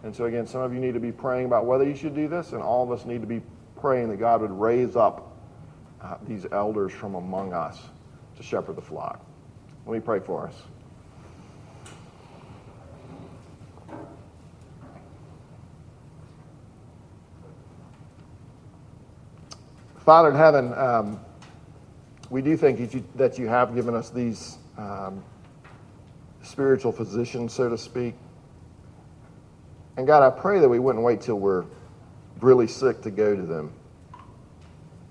And 0.04 0.16
so, 0.16 0.26
again, 0.26 0.46
some 0.46 0.62
of 0.62 0.72
you 0.72 0.80
need 0.80 0.94
to 0.94 1.00
be 1.00 1.12
praying 1.12 1.48
about 1.48 1.66
whether 1.66 1.84
you 1.84 1.96
should 1.96 2.14
do 2.14 2.28
this, 2.28 2.52
and 2.52 2.62
all 2.62 2.84
of 2.84 2.92
us 2.92 3.06
need 3.08 3.22
to 3.22 3.28
be 3.28 3.42
praying 3.82 4.10
that 4.10 4.18
God 4.18 4.42
would 4.42 4.52
raise 4.52 4.96
up 4.96 5.36
uh, 6.00 6.18
these 6.28 6.46
elders 6.52 6.92
from 6.92 7.16
among 7.16 7.54
us 7.54 7.80
to 8.38 8.44
shepherd 8.44 8.76
the 8.76 8.82
flock. 8.82 9.26
Let 9.86 9.94
me 9.94 10.00
pray 10.00 10.20
for 10.20 10.48
us. 10.48 10.56
Father 20.06 20.30
in 20.30 20.36
heaven, 20.36 20.72
um, 20.76 21.20
we 22.30 22.42
do 22.42 22.56
thank 22.56 22.80
you 22.80 23.04
that 23.16 23.40
you 23.40 23.48
have 23.48 23.74
given 23.74 23.96
us 23.96 24.12
these 24.12 24.60
um, 24.78 25.24
spiritual 26.44 26.92
physicians, 26.92 27.54
so 27.54 27.70
to 27.70 27.78
speak. 27.78 28.14
And 29.98 30.06
God, 30.06 30.22
I 30.22 30.30
pray 30.30 30.60
that 30.60 30.70
we 30.70 30.78
wouldn't 30.78 31.04
wait 31.04 31.22
till 31.22 31.40
we're 31.40 31.66
really 32.42 32.68
sick 32.68 33.02
to 33.02 33.12
go 33.12 33.36
to 33.36 33.42
them. 33.42 33.74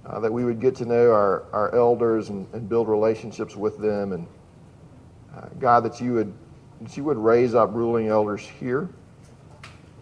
Uh, 0.07 0.21
that 0.21 0.33
we 0.33 0.45
would 0.45 0.61
get 0.61 0.75
to 0.77 0.85
know 0.85 1.11
our, 1.13 1.45
our 1.53 1.75
elders 1.75 2.29
and, 2.29 2.47
and 2.53 2.69
build 2.69 2.89
relationships 2.89 3.57
with 3.57 3.79
them. 3.79 4.13
And 4.13 4.27
uh, 5.35 5.49
God, 5.59 5.85
that 5.85 6.01
you 6.01 6.13
would 6.13 6.33
that 6.81 6.97
you 6.97 7.05
would 7.05 7.17
raise 7.17 7.55
up 7.55 7.73
ruling 7.73 8.09
elders 8.09 8.47
here. 8.47 8.91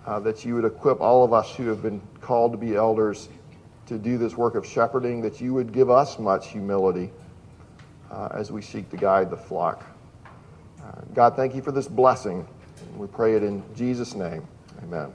Uh, 0.05 0.19
that 0.19 0.45
you 0.45 0.57
would 0.57 0.65
equip 0.65 1.01
all 1.01 1.23
of 1.23 1.33
us 1.33 1.55
who 1.55 1.69
have 1.69 1.81
been 1.81 2.01
called 2.21 2.51
to 2.51 2.59
be 2.59 2.75
elders 2.75 3.29
to 3.87 3.99
do 3.99 4.19
this 4.19 4.37
work 4.37 4.57
of 4.57 4.67
shepherding. 4.67 5.21
That 5.21 5.41
you 5.41 5.55
would 5.55 5.73
give 5.73 5.91
us 5.91 6.19
much 6.19 6.49
humility 6.49 7.11
uh, 8.11 8.29
as 8.33 8.51
we 8.51 8.61
seek 8.61 8.91
to 8.91 8.97
guide 8.97 9.31
the 9.31 9.37
flock. 9.37 9.85
Uh, 10.83 11.01
God, 11.15 11.37
thank 11.37 11.55
you 11.55 11.63
for 11.63 11.71
this 11.71 11.87
blessing. 11.87 12.47
We 12.97 13.07
pray 13.07 13.37
it 13.37 13.45
in 13.45 13.63
Jesus' 13.77 14.15
name. 14.15 14.47
Amen. 14.83 15.13